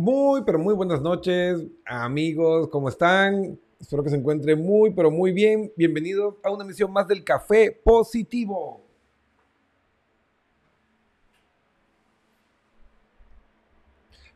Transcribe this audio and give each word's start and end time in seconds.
Muy, 0.00 0.42
pero 0.44 0.60
muy 0.60 0.74
buenas 0.74 1.02
noches, 1.02 1.60
amigos, 1.84 2.68
¿cómo 2.68 2.88
están? 2.88 3.58
Espero 3.80 4.04
que 4.04 4.10
se 4.10 4.14
encuentren 4.14 4.62
muy, 4.64 4.92
pero 4.92 5.10
muy 5.10 5.32
bien. 5.32 5.72
Bienvenidos 5.74 6.36
a 6.44 6.52
una 6.52 6.62
emisión 6.62 6.92
más 6.92 7.08
del 7.08 7.24
Café 7.24 7.76
Positivo. 7.82 8.80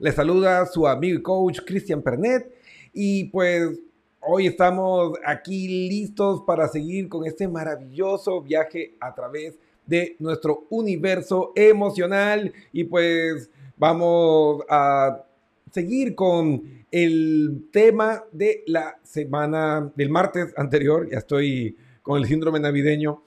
Les 0.00 0.16
saluda 0.16 0.66
su 0.66 0.84
amigo 0.88 1.20
y 1.20 1.22
coach 1.22 1.60
Cristian 1.64 2.02
Pernet 2.02 2.52
y 2.92 3.26
pues 3.26 3.78
hoy 4.20 4.48
estamos 4.48 5.12
aquí 5.24 5.88
listos 5.88 6.42
para 6.44 6.66
seguir 6.66 7.08
con 7.08 7.24
este 7.24 7.46
maravilloso 7.46 8.42
viaje 8.42 8.96
a 8.98 9.14
través 9.14 9.56
de 9.86 10.16
nuestro 10.18 10.64
universo 10.70 11.52
emocional 11.54 12.52
y 12.72 12.82
pues 12.82 13.48
vamos 13.76 14.64
a 14.68 15.22
seguir 15.72 16.14
con 16.14 16.62
el 16.90 17.68
tema 17.72 18.24
de 18.30 18.62
la 18.66 18.98
semana 19.02 19.90
del 19.96 20.10
martes 20.10 20.52
anterior, 20.56 21.08
ya 21.10 21.18
estoy 21.18 21.76
con 22.02 22.18
el 22.18 22.26
síndrome 22.26 22.60
navideño, 22.60 23.22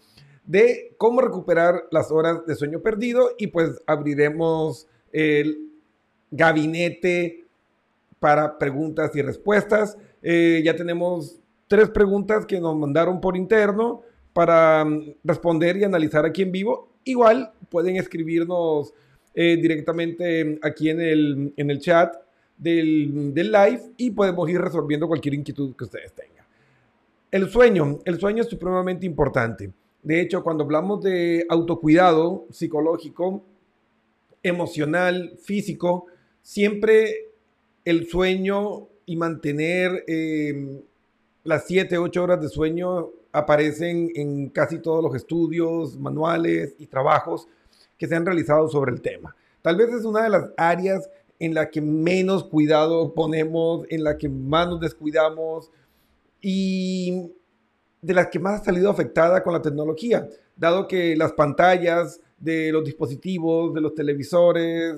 de 0.45 0.93
cómo 0.97 1.21
recuperar 1.21 1.85
las 1.91 2.11
horas 2.11 2.45
de 2.45 2.55
sueño 2.55 2.81
perdido 2.81 3.31
y 3.37 3.47
pues 3.47 3.81
abriremos 3.87 4.87
el 5.11 5.71
gabinete 6.29 7.45
para 8.19 8.59
preguntas 8.59 9.15
y 9.15 9.23
respuestas. 9.23 9.97
Eh, 10.21 10.61
ya 10.63 10.75
tenemos 10.75 11.39
tres 11.67 11.89
preguntas 11.89 12.45
que 12.45 12.59
nos 12.59 12.77
mandaron 12.77 13.19
por 13.21 13.35
interno 13.35 14.01
para 14.33 14.85
mm, 14.85 15.15
responder 15.23 15.77
y 15.77 15.83
analizar 15.83 16.25
aquí 16.25 16.43
en 16.43 16.51
vivo. 16.51 16.89
Igual 17.05 17.53
pueden 17.69 17.95
escribirnos 17.95 18.93
eh, 19.33 19.57
directamente 19.59 20.59
aquí 20.61 20.89
en 20.89 21.01
el, 21.01 21.53
en 21.57 21.71
el 21.71 21.79
chat 21.79 22.15
del, 22.57 23.33
del 23.33 23.51
live 23.51 23.81
y 23.97 24.11
podemos 24.11 24.49
ir 24.49 24.61
resolviendo 24.61 25.07
cualquier 25.07 25.33
inquietud 25.33 25.75
que 25.75 25.83
ustedes 25.83 26.13
tengan. 26.13 26.45
El 27.31 27.49
sueño, 27.49 27.99
el 28.05 28.19
sueño 28.19 28.43
es 28.43 28.49
supremamente 28.49 29.05
importante. 29.05 29.71
De 30.03 30.21
hecho, 30.21 30.43
cuando 30.43 30.63
hablamos 30.63 31.03
de 31.03 31.45
autocuidado 31.49 32.45
psicológico, 32.51 33.43
emocional, 34.43 35.33
físico, 35.41 36.05
siempre 36.41 37.31
el 37.83 38.07
sueño 38.07 38.87
y 39.05 39.15
mantener 39.15 40.03
eh, 40.07 40.83
las 41.43 41.65
7, 41.65 41.97
8 41.97 42.23
horas 42.23 42.41
de 42.41 42.49
sueño 42.49 43.09
aparecen 43.31 44.11
en 44.15 44.49
casi 44.49 44.79
todos 44.79 45.03
los 45.03 45.15
estudios, 45.15 45.97
manuales 45.97 46.75
y 46.79 46.87
trabajos 46.87 47.47
que 47.97 48.07
se 48.07 48.15
han 48.15 48.25
realizado 48.25 48.67
sobre 48.69 48.91
el 48.91 49.01
tema. 49.01 49.35
Tal 49.61 49.75
vez 49.75 49.89
es 49.89 50.05
una 50.05 50.23
de 50.23 50.29
las 50.29 50.51
áreas 50.57 51.09
en 51.39 51.53
la 51.53 51.69
que 51.69 51.81
menos 51.81 52.45
cuidado 52.45 53.13
ponemos, 53.13 53.85
en 53.89 54.03
la 54.03 54.17
que 54.17 54.29
más 54.29 54.67
nos 54.67 54.79
descuidamos 54.79 55.71
y 56.41 57.31
de 58.01 58.13
las 58.13 58.27
que 58.27 58.39
más 58.39 58.61
ha 58.61 58.65
salido 58.65 58.89
afectada 58.89 59.43
con 59.43 59.53
la 59.53 59.61
tecnología, 59.61 60.27
dado 60.55 60.87
que 60.87 61.15
las 61.15 61.33
pantallas 61.33 62.21
de 62.37 62.71
los 62.71 62.85
dispositivos, 62.85 63.73
de 63.73 63.81
los 63.81 63.95
televisores, 63.95 64.95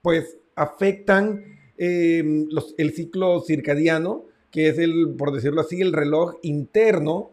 pues 0.00 0.38
afectan 0.54 1.44
eh, 1.76 2.46
el 2.78 2.92
ciclo 2.92 3.40
circadiano, 3.40 4.24
que 4.50 4.68
es 4.68 4.78
el, 4.78 5.14
por 5.18 5.32
decirlo 5.32 5.62
así, 5.62 5.80
el 5.80 5.92
reloj 5.92 6.36
interno 6.42 7.32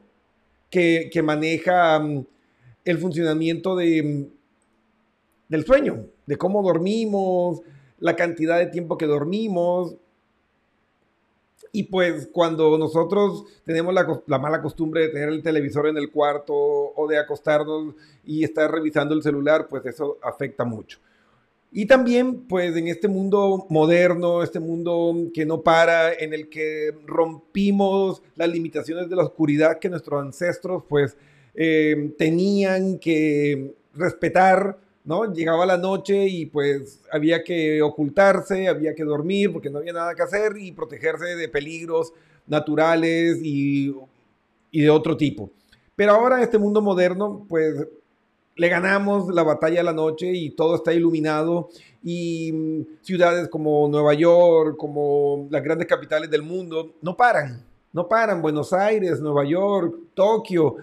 que, 0.71 1.11
maneja 1.23 1.99
mm, 1.99 2.25
el 2.85 2.97
funcionamiento 2.97 3.75
de, 3.75 4.01
mm, 4.01 4.25
del 5.49 5.65
sueño, 5.65 6.07
de 6.25 6.37
cómo 6.37 6.63
dormimos, 6.63 7.61
la 8.01 8.15
cantidad 8.17 8.59
de 8.59 8.65
tiempo 8.65 8.97
que 8.97 9.05
dormimos. 9.05 9.95
Y 11.71 11.83
pues 11.83 12.27
cuando 12.33 12.77
nosotros 12.77 13.45
tenemos 13.63 13.93
la, 13.93 14.39
mala 14.39 14.61
costumbre 14.61 15.03
de 15.03 15.09
tener 15.09 15.29
el 15.29 15.41
televisor 15.41 15.87
en 15.87 15.97
el 15.97 16.11
cuarto 16.11 16.53
o 16.53 17.07
de 17.07 17.17
acostarnos 17.17 17.95
y 18.25 18.43
estar 18.43 18.69
revisando 18.69 19.15
el 19.15 19.23
celular, 19.23 19.67
pues 19.69 19.85
eso 19.85 20.17
afecta 20.21 20.65
mucho. 20.65 20.99
Y 21.71 21.85
también, 21.85 22.41
pues 22.49 22.75
en 22.75 22.89
este 22.89 23.07
mundo 23.07 23.65
moderno, 23.69 24.43
este 24.43 24.59
mundo 24.59 25.15
que 25.33 25.45
no 25.45 25.61
para, 25.61 26.11
en 26.11 26.33
el 26.33 26.49
que 26.49 26.93
rompimos 27.05 28.21
las 28.35 28.49
limitaciones 28.49 29.09
de 29.09 29.15
la 29.15 29.23
oscuridad 29.23 29.79
que 29.79 29.87
nuestros 29.87 30.21
ancestros, 30.21 30.83
pues, 30.89 31.15
eh, 31.55 32.13
tenían 32.17 32.99
que 32.99 33.73
respetar 33.93 34.77
¿no? 35.03 35.31
Llegaba 35.33 35.65
la 35.65 35.77
noche 35.77 36.27
y 36.27 36.45
pues 36.45 37.01
había 37.11 37.43
que 37.43 37.81
ocultarse, 37.81 38.67
había 38.67 38.93
que 38.93 39.03
dormir 39.03 39.51
porque 39.51 39.69
no 39.69 39.79
había 39.79 39.93
nada 39.93 40.15
que 40.15 40.21
hacer 40.21 40.53
y 40.57 40.71
protegerse 40.71 41.35
de 41.35 41.49
peligros 41.49 42.13
naturales 42.47 43.39
y, 43.41 43.95
de 44.71 44.89
otro 44.89 45.17
tipo. 45.17 45.49
Pero 45.95 46.13
ahora 46.13 46.37
en 46.37 46.43
este 46.43 46.57
mundo 46.57 46.81
moderno, 46.81 47.45
pues 47.47 47.87
le 48.55 48.69
ganamos 48.69 49.33
la 49.33 49.43
batalla 49.43 49.81
a 49.81 49.83
la 49.83 49.93
noche 49.93 50.31
y 50.31 50.51
todo 50.51 50.75
está 50.75 50.93
iluminado 50.93 51.69
y 52.03 52.51
mm, 52.51 52.81
ciudades 53.01 53.47
como 53.47 53.87
Nueva 53.87 54.13
York, 54.13 54.77
como 54.77 55.47
las 55.49 55.63
grandes 55.63 55.87
capitales 55.87 56.29
del 56.29 56.43
mundo, 56.43 56.95
no 57.01 57.15
paran, 57.15 57.65
no 57.93 58.07
paran. 58.07 58.41
Buenos 58.41 58.73
Aires, 58.73 59.19
Nueva 59.19 59.45
York, 59.45 59.95
Tokio 60.13 60.75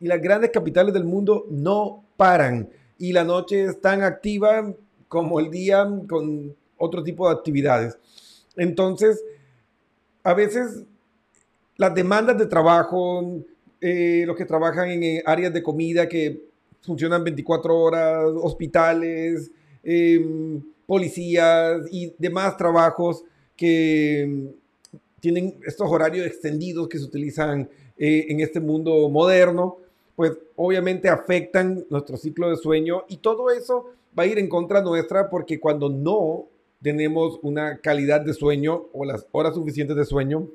y 0.00 0.06
las 0.06 0.20
grandes 0.20 0.50
capitales 0.50 0.94
del 0.94 1.04
mundo 1.04 1.46
no 1.50 2.04
paran 2.16 2.68
y 2.98 3.12
la 3.12 3.24
noche 3.24 3.64
es 3.64 3.80
tan 3.80 4.02
activa 4.02 4.74
como 5.08 5.40
el 5.40 5.50
día 5.50 5.88
con 6.08 6.54
otro 6.76 7.02
tipo 7.02 7.28
de 7.28 7.34
actividades. 7.34 7.98
Entonces, 8.56 9.24
a 10.22 10.34
veces 10.34 10.84
las 11.76 11.94
demandas 11.94 12.36
de 12.36 12.46
trabajo, 12.46 13.40
eh, 13.80 14.24
los 14.26 14.36
que 14.36 14.44
trabajan 14.44 14.90
en 14.90 15.02
eh, 15.02 15.22
áreas 15.24 15.52
de 15.52 15.62
comida 15.62 16.08
que 16.08 16.42
funcionan 16.80 17.24
24 17.24 17.78
horas, 17.78 18.24
hospitales, 18.42 19.50
em, 19.82 20.62
policías 20.86 21.82
y 21.90 22.12
demás 22.18 22.56
trabajos 22.56 23.22
que 23.56 24.52
tienen 25.20 25.58
estos 25.66 25.88
horarios 25.90 26.26
extendidos 26.26 26.88
que 26.88 26.98
se 26.98 27.04
utilizan 27.04 27.68
eh, 27.96 28.26
en 28.28 28.40
este 28.40 28.60
mundo 28.60 29.08
moderno, 29.08 29.78
pues 30.18 30.36
obviamente 30.56 31.08
afectan 31.08 31.86
nuestro 31.90 32.16
ciclo 32.16 32.50
de 32.50 32.56
sueño 32.56 33.04
y 33.06 33.18
todo 33.18 33.52
eso 33.52 33.92
va 34.18 34.24
a 34.24 34.26
ir 34.26 34.40
en 34.40 34.48
contra 34.48 34.82
nuestra 34.82 35.30
porque 35.30 35.60
cuando 35.60 35.88
no 35.88 36.46
tenemos 36.82 37.38
una 37.42 37.78
calidad 37.78 38.22
de 38.22 38.34
sueño 38.34 38.86
o 38.92 39.04
las 39.04 39.28
horas 39.30 39.54
suficientes 39.54 39.96
de 39.96 40.04
sueño, 40.04 40.48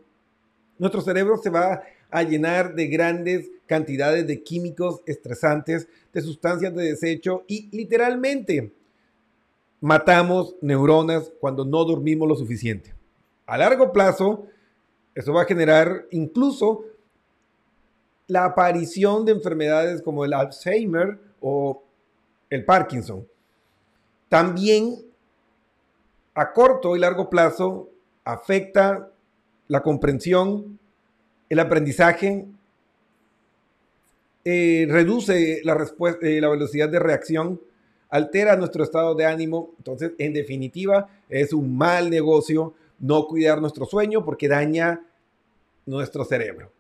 nuestro 0.78 1.00
cerebro 1.00 1.38
se 1.38 1.50
va 1.50 1.82
a 2.12 2.24
llenar 2.24 2.76
de 2.76 2.88
grandes 2.88 3.52
cantidades 3.66 4.28
de 4.28 4.44
químicos 4.44 5.02
estresantes, 5.06 5.88
de 6.12 6.22
sustancias 6.22 6.76
de 6.76 6.84
desecho 6.84 7.46
y 7.48 7.70
literalmente 7.72 8.74
matamos 9.80 10.58
neuronas 10.60 11.32
cuando 11.40 11.64
no 11.64 11.86
dormimos 11.86 12.28
lo 12.28 12.36
suficiente. 12.36 12.94
A 13.46 13.58
largo 13.58 13.94
plazo, 13.94 14.46
eso 15.16 15.32
va 15.32 15.44
a 15.44 15.46
generar 15.46 16.06
incluso 16.12 16.84
la 18.28 18.46
aparición 18.46 19.26
de 19.26 19.34
enfermedades 19.34 20.02
como 20.02 20.26
el 20.26 20.34
Alzheimer 20.34 21.20
o 21.42 21.84
el 22.50 22.66
Parkinson. 22.66 23.28
También 24.30 24.96
a 26.34 26.54
corto 26.54 26.96
y 26.96 27.00
largo 27.00 27.30
plazo 27.30 27.90
afecta 28.24 29.12
la 29.68 29.82
comprensión, 29.82 30.80
el 31.50 31.60
aprendizaje, 31.60 32.48
eh, 34.46 34.88
reduce 34.90 35.62
la, 35.64 35.88
eh, 36.22 36.42
la 36.42 36.50
velocidad 36.50 36.90
de 36.90 37.00
reacción, 37.00 37.62
altera 38.10 38.56
nuestro 38.56 38.84
estado 38.84 39.16
de 39.16 39.26
ánimo. 39.26 39.72
Entonces, 39.78 40.14
en 40.18 40.34
definitiva, 40.34 41.08
es 41.30 41.54
un 41.54 41.78
mal 41.78 42.10
negocio 42.10 42.74
no 43.00 43.28
cuidar 43.28 43.62
nuestro 43.62 43.86
sueño 43.86 44.24
porque 44.24 44.48
daña 44.48 45.06
nuestro 45.86 46.26
cerebro. 46.26 46.72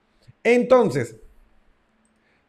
Entonces, 0.43 1.15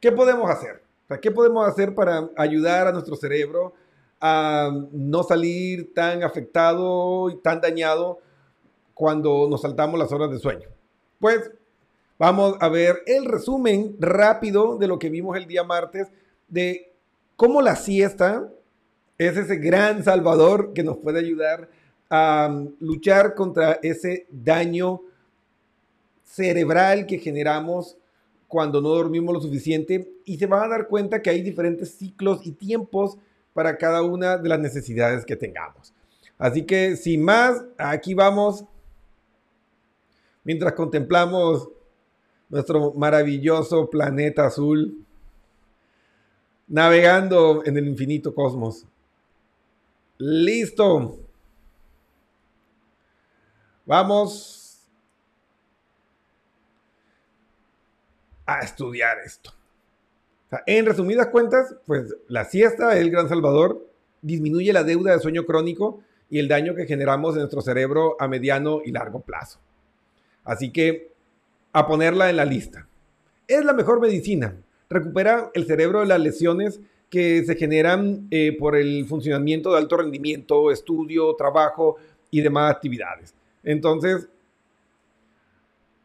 ¿Qué 0.04 0.12
podemos 0.12 0.50
hacer? 0.50 0.82
¿Qué 1.22 1.30
podemos 1.30 1.66
hacer 1.66 1.94
para 1.94 2.28
ayudar 2.36 2.86
a 2.86 2.92
nuestro 2.92 3.16
cerebro 3.16 3.72
a 4.20 4.70
no 4.92 5.22
salir 5.22 5.94
tan 5.94 6.22
afectado 6.22 7.30
y 7.30 7.40
tan 7.40 7.62
dañado 7.62 8.18
cuando 8.92 9.48
nos 9.48 9.62
saltamos 9.62 9.98
las 9.98 10.12
horas 10.12 10.30
de 10.30 10.38
sueño? 10.38 10.68
Pues 11.18 11.50
vamos 12.18 12.54
a 12.60 12.68
ver 12.68 13.02
el 13.06 13.24
resumen 13.24 13.96
rápido 13.98 14.76
de 14.76 14.88
lo 14.88 14.98
que 14.98 15.08
vimos 15.08 15.38
el 15.38 15.46
día 15.46 15.64
martes 15.64 16.08
de 16.48 16.92
cómo 17.36 17.62
la 17.62 17.74
siesta 17.74 18.52
es 19.16 19.38
ese 19.38 19.56
gran 19.56 20.04
salvador 20.04 20.74
que 20.74 20.82
nos 20.82 20.98
puede 20.98 21.20
ayudar 21.20 21.70
a 22.10 22.54
luchar 22.78 23.34
contra 23.34 23.78
ese 23.82 24.26
daño 24.30 25.00
cerebral 26.24 27.06
que 27.06 27.16
generamos 27.16 27.96
cuando 28.54 28.80
no 28.80 28.90
dormimos 28.90 29.34
lo 29.34 29.40
suficiente 29.40 30.14
y 30.24 30.38
se 30.38 30.46
van 30.46 30.62
a 30.62 30.68
dar 30.68 30.86
cuenta 30.86 31.20
que 31.20 31.28
hay 31.28 31.42
diferentes 31.42 31.96
ciclos 31.96 32.46
y 32.46 32.52
tiempos 32.52 33.18
para 33.52 33.76
cada 33.76 34.02
una 34.04 34.38
de 34.38 34.48
las 34.48 34.60
necesidades 34.60 35.24
que 35.24 35.34
tengamos. 35.34 35.92
Así 36.38 36.64
que 36.64 36.94
sin 36.94 37.24
más, 37.24 37.64
aquí 37.76 38.14
vamos. 38.14 38.64
Mientras 40.44 40.72
contemplamos 40.74 41.68
nuestro 42.48 42.92
maravilloso 42.92 43.90
planeta 43.90 44.46
azul, 44.46 45.04
navegando 46.68 47.64
en 47.64 47.76
el 47.76 47.88
infinito 47.88 48.32
cosmos. 48.32 48.86
Listo. 50.16 51.18
Vamos 53.84 54.63
a 58.46 58.60
estudiar 58.60 59.18
esto. 59.24 59.52
en 60.66 60.86
resumidas 60.86 61.28
cuentas, 61.28 61.74
pues 61.86 62.14
la 62.28 62.44
siesta, 62.44 62.96
el 62.98 63.10
gran 63.10 63.28
salvador, 63.28 63.88
disminuye 64.22 64.72
la 64.72 64.84
deuda 64.84 65.12
de 65.12 65.20
sueño 65.20 65.44
crónico 65.44 66.00
y 66.30 66.38
el 66.38 66.48
daño 66.48 66.74
que 66.74 66.86
generamos 66.86 67.34
en 67.34 67.40
nuestro 67.40 67.60
cerebro 67.60 68.16
a 68.18 68.28
mediano 68.28 68.80
y 68.84 68.92
largo 68.92 69.20
plazo. 69.20 69.58
Así 70.44 70.70
que 70.70 71.12
a 71.72 71.86
ponerla 71.86 72.30
en 72.30 72.36
la 72.36 72.44
lista. 72.44 72.86
Es 73.48 73.64
la 73.64 73.72
mejor 73.72 74.00
medicina. 74.00 74.56
Recupera 74.88 75.50
el 75.54 75.66
cerebro 75.66 76.00
de 76.00 76.06
las 76.06 76.20
lesiones 76.20 76.80
que 77.10 77.44
se 77.44 77.56
generan 77.56 78.26
eh, 78.30 78.56
por 78.58 78.76
el 78.76 79.06
funcionamiento 79.06 79.72
de 79.72 79.78
alto 79.78 79.96
rendimiento, 79.96 80.70
estudio, 80.70 81.34
trabajo 81.36 81.96
y 82.30 82.40
demás 82.40 82.72
actividades. 82.72 83.34
Entonces, 83.62 84.28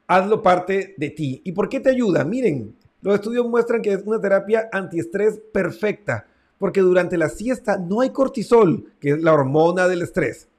hazlo 0.10 0.42
parte 0.42 0.96
de 0.98 1.12
ti. 1.12 1.40
¿Y 1.46 1.52
por 1.52 1.70
qué 1.70 1.80
te 1.80 1.92
ayuda? 1.92 2.26
Miren, 2.26 2.76
los 3.02 3.14
estudios 3.14 3.48
muestran 3.48 3.84
que 3.84 3.94
es 3.94 4.02
una 4.04 4.20
terapia 4.20 4.68
antiestrés 4.72 5.40
perfecta, 5.54 6.26
porque 6.58 6.82
durante 6.82 7.16
la 7.16 7.30
siesta 7.30 7.78
no 7.78 8.02
hay 8.02 8.10
cortisol, 8.10 8.92
que 9.00 9.12
es 9.12 9.22
la 9.22 9.34
hormona 9.34 9.88
del 9.88 10.02
estrés. 10.02 10.50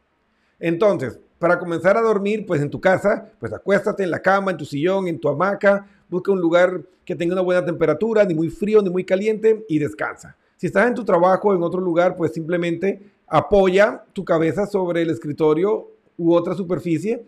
Entonces, 0.61 1.19
para 1.41 1.59
comenzar 1.59 1.97
a 1.97 2.01
dormir, 2.01 2.47
pues 2.47 2.63
en 2.63 2.71
tu 2.71 2.81
casa, 2.81 3.33
pues 3.41 3.53
acuéstate 3.53 4.05
en 4.05 4.13
la 4.13 4.23
cama, 4.23 4.53
en 4.53 4.57
tu 4.57 4.65
sillón, 4.65 5.09
en 5.09 5.19
tu 5.19 5.29
hamaca, 5.29 5.85
busca 6.09 6.31
un 6.31 6.41
lugar 6.41 6.83
que 7.05 7.17
tenga 7.17 7.33
una 7.33 7.43
buena 7.43 7.65
temperatura, 7.65 8.25
ni 8.25 8.35
muy 8.35 8.51
frío 8.51 8.81
ni 8.83 8.91
muy 8.91 9.05
caliente, 9.05 9.65
y 9.69 9.81
descansa. 9.81 10.37
Si 10.57 10.69
estás 10.69 10.87
en 10.87 10.95
tu 10.95 11.05
trabajo 11.05 11.49
o 11.49 11.55
en 11.57 11.63
otro 11.65 11.81
lugar, 11.81 12.15
pues 12.15 12.33
simplemente 12.33 13.03
apoya 13.27 14.05
tu 14.13 14.25
cabeza 14.25 14.65
sobre 14.67 15.03
el 15.03 15.11
escritorio 15.11 15.91
u 16.17 16.35
otra 16.35 16.55
superficie 16.55 17.27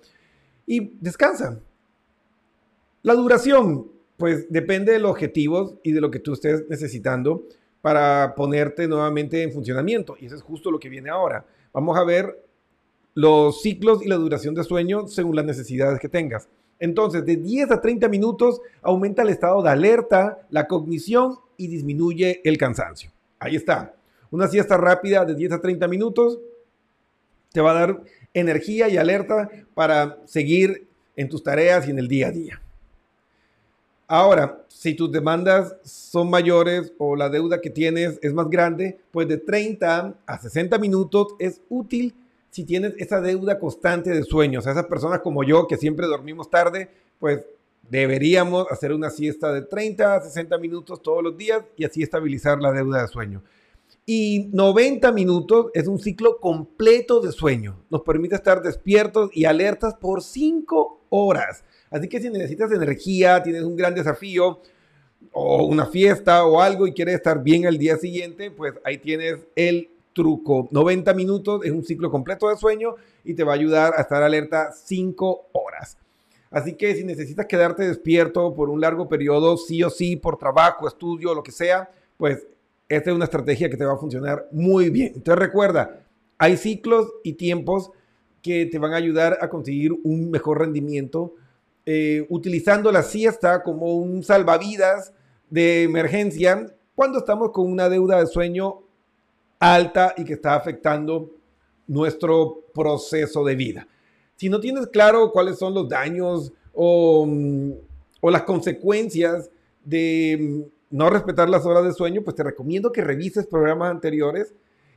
y 0.67 0.93
descansa. 1.01 1.59
La 3.03 3.15
duración, 3.15 3.91
pues 4.17 4.47
depende 4.49 4.93
de 4.93 5.01
los 5.01 5.11
objetivos 5.11 5.75
y 5.83 5.93
de 5.93 6.01
lo 6.01 6.11
que 6.11 6.21
tú 6.21 6.35
estés 6.35 6.69
necesitando 6.69 7.45
para 7.81 8.35
ponerte 8.37 8.87
nuevamente 8.87 9.43
en 9.43 9.53
funcionamiento. 9.53 10.17
Y 10.21 10.27
eso 10.27 10.37
es 10.37 10.43
justo 10.43 10.71
lo 10.71 10.79
que 10.79 10.89
viene 10.89 11.11
ahora. 11.11 11.45
Vamos 11.73 11.99
a 11.99 12.05
ver 12.05 12.45
los 13.15 13.61
ciclos 13.61 14.05
y 14.05 14.09
la 14.09 14.15
duración 14.15 14.55
de 14.55 14.63
sueño 14.63 15.09
según 15.09 15.35
las 15.35 15.45
necesidades 15.45 15.99
que 15.99 16.09
tengas. 16.09 16.49
Entonces, 16.79 17.27
de 17.27 17.37
10 17.37 17.73
a 17.73 17.81
30 17.81 18.09
minutos 18.09 18.61
aumenta 18.83 19.23
el 19.23 19.31
estado 19.31 19.63
de 19.63 19.71
alerta, 19.71 20.47
la 20.51 20.67
cognición 20.69 21.39
y 21.57 21.67
disminuye 21.67 22.41
el 22.45 22.57
cansancio. 22.59 23.11
Ahí 23.39 23.57
está. 23.57 23.95
Una 24.31 24.47
siesta 24.47 24.77
rápida 24.77 25.25
de 25.25 25.35
10 25.35 25.53
a 25.53 25.61
30 25.61 25.89
minutos 25.89 26.39
te 27.53 27.61
va 27.61 27.73
a 27.73 27.75
dar 27.75 28.03
energía 28.33 28.89
y 28.89 28.97
alerta 28.97 29.51
para 29.75 30.19
seguir 30.25 30.87
en 31.17 31.29
tus 31.29 31.43
tareas 31.43 31.87
y 31.87 31.91
en 31.91 31.99
el 31.99 32.09
día 32.09 32.29
a 32.29 32.31
día. 32.31 32.62
Ahora, 34.15 34.63
si 34.69 34.93
tus 34.93 35.11
demandas 35.11 35.75
son 35.85 36.29
mayores 36.29 36.93
o 36.99 37.17
la 37.17 37.31
deuda 37.31 37.63
que 37.63 37.71
tienes 37.71 38.19
es 38.21 38.35
más 38.35 38.51
grande, 38.51 39.01
pues 39.11 39.27
de 39.27 39.39
30 39.39 40.17
a 40.27 40.39
60 40.39 40.77
minutos 40.77 41.29
es 41.39 41.63
útil 41.71 42.15
si 42.51 42.65
tienes 42.65 42.93
esa 42.99 43.23
deuda 43.23 43.59
constante 43.59 44.11
de 44.11 44.23
sueños. 44.23 44.67
A 44.67 44.73
esas 44.73 44.85
personas 44.85 45.21
como 45.21 45.45
yo 45.45 45.67
que 45.67 45.79
siempre 45.79 46.07
dormimos 46.07 46.51
tarde, 46.51 46.91
pues 47.19 47.41
deberíamos 47.89 48.71
hacer 48.71 48.93
una 48.93 49.09
siesta 49.09 49.51
de 49.51 49.63
30 49.63 50.17
a 50.17 50.21
60 50.21 50.59
minutos 50.59 51.01
todos 51.01 51.23
los 51.23 51.35
días 51.35 51.63
y 51.79 51.87
así 51.87 52.03
estabilizar 52.03 52.61
la 52.61 52.71
deuda 52.71 53.01
de 53.01 53.09
sueño. 53.09 53.43
Y 54.05 54.51
90 54.53 55.11
minutos 55.13 55.69
es 55.73 55.87
un 55.87 55.99
ciclo 55.99 56.39
completo 56.39 57.21
de 57.21 57.33
sueño. 57.33 57.79
Nos 57.89 58.03
permite 58.03 58.35
estar 58.35 58.61
despiertos 58.61 59.31
y 59.33 59.47
alertas 59.47 59.95
por 59.95 60.23
5 60.23 61.01
horas. 61.09 61.65
Así 61.93 62.09
que 62.09 62.21
si 62.21 62.31
necesitas 62.31 62.73
energía, 62.73 63.43
tienes 63.43 63.63
un 63.63 63.77
gran 63.77 63.95
desafío 63.95 64.61
o 65.31 65.67
una 65.67 65.87
fiesta 65.87 66.45
o 66.47 66.61
algo 66.61 66.87
y 66.87 66.93
quieres 66.93 67.17
estar 67.17 67.43
bien 67.43 67.67
al 67.67 67.77
día 67.77 67.97
siguiente, 67.99 68.51
pues 68.51 68.73
ahí 68.83 68.97
tienes 68.97 69.41
el 69.55 69.91
truco. 70.15 70.69
90 70.71 71.13
minutos 71.13 71.65
es 71.65 71.71
un 71.71 71.85
ciclo 71.85 72.11
completo 72.11 72.49
de 72.49 72.57
sueño 72.57 72.95
y 73.25 73.35
te 73.35 73.45
va 73.45 73.53
a 73.53 73.57
ayudar 73.57 73.93
a 73.97 74.01
estar 74.01 74.23
alerta 74.23 74.73
5 74.73 75.49
horas. 75.53 75.99
Así 76.51 76.75
que 76.75 76.95
si 76.95 77.05
necesitas 77.05 77.47
quedarte 77.47 77.87
despierto 77.87 78.55
por 78.55 78.71
un 78.71 78.81
largo 78.81 79.09
periodo, 79.09 79.57
sí 79.59 79.83
o 79.83 79.91
sí, 79.91 80.17
por 80.17 80.39
trabajo, 80.39 80.89
estudio, 80.89 81.35
lo 81.35 81.43
que 81.43 81.53
sea, 81.53 81.91
pues 82.17 82.47
esta 82.89 83.11
es 83.11 83.17
una 83.17 83.25
estrategia 83.25 83.69
que 83.69 83.77
te 83.77 83.85
va 83.85 83.95
a 83.95 83.99
funcionar 83.99 84.49
muy 84.51 84.89
bien. 84.89 85.13
Entonces 85.15 85.39
recuerda, 85.39 86.01
hay 86.39 86.57
ciclos 86.57 87.13
y 87.23 87.35
tiempos 87.35 87.91
que 88.43 88.67
te 88.67 88.79
van 88.79 88.93
a 88.93 88.97
ayudar 88.97 89.39
a 89.41 89.49
conseguir 89.49 89.93
un 90.05 90.31
mejor 90.31 90.59
rendimiento 90.61 91.35
eh, 91.85 92.27
utilizando 92.29 92.93
la 92.93 93.03
siesta 93.03 93.63
como 93.63 93.95
un 93.95 94.23
salvavidas 94.23 95.13
de 95.51 95.83
emergencia 95.83 96.67
cuando 96.95 97.19
estamos 97.19 97.51
con 97.51 97.71
una 97.71 97.89
deuda 97.89 98.21
de 98.21 98.27
sueño 98.27 98.81
alta 99.59 100.15
y 100.17 100.25
que 100.25 100.35
está 100.35 100.55
afectando 100.55 101.31
nuestro 101.87 102.65
proceso 102.75 103.45
de 103.45 103.55
vida. 103.55 103.89
Si 104.37 104.49
no 104.49 104.61
tienes 104.61 104.87
claro 104.89 105.31
cuáles 105.33 105.59
son 105.59 105.75
los 105.75 105.89
daños 105.89 106.53
o, 106.73 107.27
mm, 107.27 107.73
o 108.21 108.31
las 108.31 108.43
consecuencias 108.43 109.51
de 109.85 110.69
no 110.91 111.11
respetar 111.11 111.49
las 111.49 111.67
horas 111.67 111.85
de 111.85 111.93
sueño, 111.93 112.23
pues 112.23 112.37
te 112.37 112.45
recomiendo 112.45 112.93
que 112.93 113.03
revises 113.03 113.47
programas 113.47 113.91
anteriores 113.91 114.55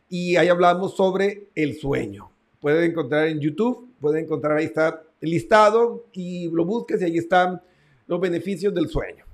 y 0.09 0.35
ahí 0.35 0.49
hablamos 0.49 0.95
sobre 0.95 1.49
el 1.55 1.75
sueño. 1.75 2.29
Puedes 2.59 2.89
encontrar 2.89 3.27
en 3.27 3.39
YouTube, 3.39 3.89
puedes 3.99 4.23
encontrar 4.23 4.57
ahí 4.57 4.65
está 4.65 5.03
listado 5.21 6.07
y 6.13 6.49
lo 6.49 6.65
busques 6.65 7.01
y 7.01 7.05
ahí 7.05 7.17
están 7.17 7.61
los 8.07 8.19
beneficios 8.19 8.73
del 8.73 8.89
sueño. 8.89 9.25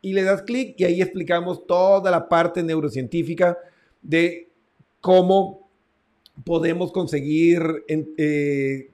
Y 0.00 0.12
le 0.12 0.22
das 0.22 0.42
clic 0.42 0.74
y 0.78 0.84
ahí 0.84 1.02
explicamos 1.02 1.66
toda 1.66 2.10
la 2.10 2.28
parte 2.28 2.62
neurocientífica 2.62 3.58
de 4.02 4.50
cómo 5.00 5.70
podemos 6.44 6.92
conseguir 6.92 7.62
eh, 7.88 8.90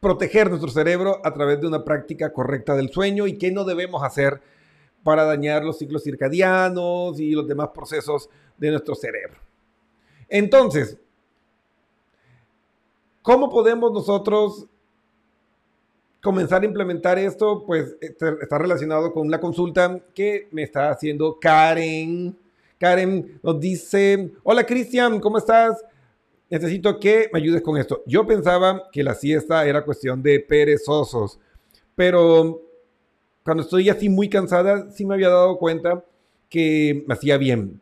proteger 0.00 0.50
nuestro 0.50 0.70
cerebro 0.70 1.20
a 1.24 1.32
través 1.32 1.60
de 1.60 1.66
una 1.66 1.84
práctica 1.84 2.32
correcta 2.32 2.74
del 2.76 2.90
sueño 2.90 3.26
y 3.26 3.38
qué 3.38 3.50
no 3.50 3.64
debemos 3.64 4.04
hacer 4.04 4.40
para 5.02 5.24
dañar 5.24 5.64
los 5.64 5.78
ciclos 5.78 6.02
circadianos 6.04 7.18
y 7.18 7.32
los 7.32 7.46
demás 7.46 7.70
procesos 7.74 8.28
de 8.56 8.70
nuestro 8.70 8.94
cerebro. 8.94 9.38
Entonces, 10.28 10.98
¿cómo 13.24 13.48
podemos 13.48 13.90
nosotros 13.90 14.66
comenzar 16.22 16.60
a 16.62 16.66
implementar 16.66 17.18
esto? 17.18 17.64
Pues 17.66 17.96
este, 18.02 18.34
está 18.42 18.58
relacionado 18.58 19.12
con 19.12 19.30
la 19.30 19.40
consulta 19.40 19.98
que 20.14 20.46
me 20.52 20.62
está 20.62 20.90
haciendo 20.90 21.38
Karen. 21.40 22.36
Karen 22.78 23.40
nos 23.42 23.58
dice, 23.58 24.30
hola 24.42 24.64
Cristian, 24.64 25.20
¿cómo 25.20 25.38
estás? 25.38 25.82
Necesito 26.50 27.00
que 27.00 27.30
me 27.32 27.38
ayudes 27.38 27.62
con 27.62 27.78
esto. 27.78 28.02
Yo 28.06 28.26
pensaba 28.26 28.90
que 28.92 29.02
la 29.02 29.14
siesta 29.14 29.66
era 29.66 29.86
cuestión 29.86 30.22
de 30.22 30.40
perezosos, 30.40 31.40
pero 31.94 32.60
cuando 33.42 33.62
estoy 33.62 33.88
así 33.88 34.10
muy 34.10 34.28
cansada, 34.28 34.90
sí 34.90 35.06
me 35.06 35.14
había 35.14 35.30
dado 35.30 35.56
cuenta 35.56 36.04
que 36.50 37.04
me 37.06 37.14
hacía 37.14 37.38
bien. 37.38 37.80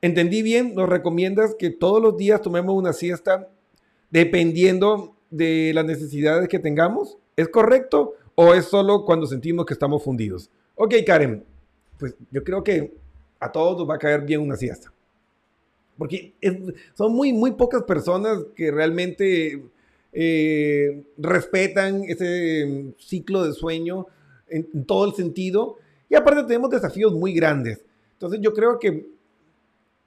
¿Entendí 0.00 0.42
bien? 0.42 0.72
¿Nos 0.76 0.88
recomiendas 0.88 1.56
que 1.56 1.70
todos 1.70 2.00
los 2.00 2.16
días 2.16 2.40
tomemos 2.40 2.76
una 2.76 2.92
siesta 2.92 3.48
dependiendo 4.10 5.16
de 5.30 5.72
las 5.74 5.84
necesidades 5.84 6.48
que 6.48 6.58
tengamos? 6.58 7.18
¿Es 7.36 7.48
correcto 7.48 8.14
o 8.34 8.54
es 8.54 8.66
solo 8.66 9.04
cuando 9.04 9.26
sentimos 9.26 9.66
que 9.66 9.74
estamos 9.74 10.02
fundidos? 10.02 10.50
Ok, 10.74 10.94
Karen, 11.06 11.44
pues 11.98 12.14
yo 12.30 12.44
creo 12.44 12.62
que 12.62 12.94
a 13.40 13.52
todos 13.52 13.78
nos 13.78 13.88
va 13.88 13.94
a 13.94 13.98
caer 13.98 14.22
bien 14.22 14.40
una 14.40 14.56
siesta. 14.56 14.92
Porque 15.96 16.34
son 16.94 17.12
muy, 17.12 17.32
muy 17.32 17.52
pocas 17.52 17.82
personas 17.84 18.44
que 18.54 18.70
realmente 18.70 19.62
eh, 20.12 21.04
respetan 21.16 22.04
ese 22.04 22.94
ciclo 22.98 23.44
de 23.44 23.52
sueño 23.52 24.06
en, 24.48 24.84
todo 24.84 25.06
el 25.06 25.14
sentido. 25.14 25.76
Y 26.08 26.14
aparte 26.14 26.44
tenemos 26.44 26.70
desafíos 26.70 27.12
muy 27.12 27.32
grandes. 27.32 27.84
Entonces 28.12 28.40
yo 28.42 28.52
creo 28.52 28.78
que 28.78 29.06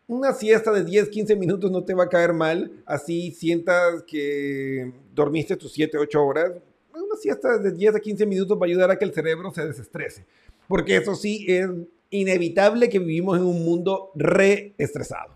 una 0.09 0.33
siesta 0.33 0.71
de 0.71 0.83
10, 0.83 1.09
15 1.09 1.35
minutos 1.35 1.69
no 1.69 1.83
te 1.83 1.93
va 1.93 2.05
a 2.05 2.09
caer 2.09 2.33
mal. 2.33 2.71
Así 2.87 3.31
sientas 3.31 4.03
que 4.07 4.91
dormiste 5.13 5.55
tus 5.55 5.71
7, 5.71 5.99
8 5.99 6.25
horas. 6.25 6.51
Una 6.91 7.15
siesta 7.15 7.59
de 7.59 7.71
10 7.71 7.95
a 7.95 7.99
15 7.99 8.25
minutos 8.25 8.57
va 8.57 8.65
a 8.65 8.69
ayudar 8.69 8.89
a 8.89 8.97
que 8.97 9.05
el 9.05 9.13
cerebro 9.13 9.51
se 9.51 9.67
desestrese. 9.67 10.25
Porque 10.67 10.97
eso 10.97 11.13
sí 11.13 11.45
es 11.47 11.69
inevitable 12.09 12.89
que 12.89 12.97
vivimos 12.97 13.37
en 13.37 13.45
un 13.45 13.63
mundo 13.63 14.09
reestresado. 14.15 15.35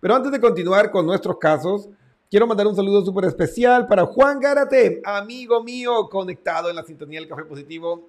Pero 0.00 0.14
antes 0.14 0.32
de 0.32 0.40
continuar 0.40 0.90
con 0.90 1.04
nuestros 1.04 1.36
casos, 1.36 1.90
quiero 2.30 2.46
mandar 2.46 2.66
un 2.66 2.74
saludo 2.74 3.04
súper 3.04 3.26
especial 3.26 3.86
para 3.86 4.06
Juan 4.06 4.40
Gárate, 4.40 5.02
amigo 5.04 5.62
mío, 5.62 6.08
conectado 6.10 6.70
en 6.70 6.76
la 6.76 6.82
sintonía 6.82 7.20
del 7.20 7.28
Café 7.28 7.44
Positivo. 7.44 8.08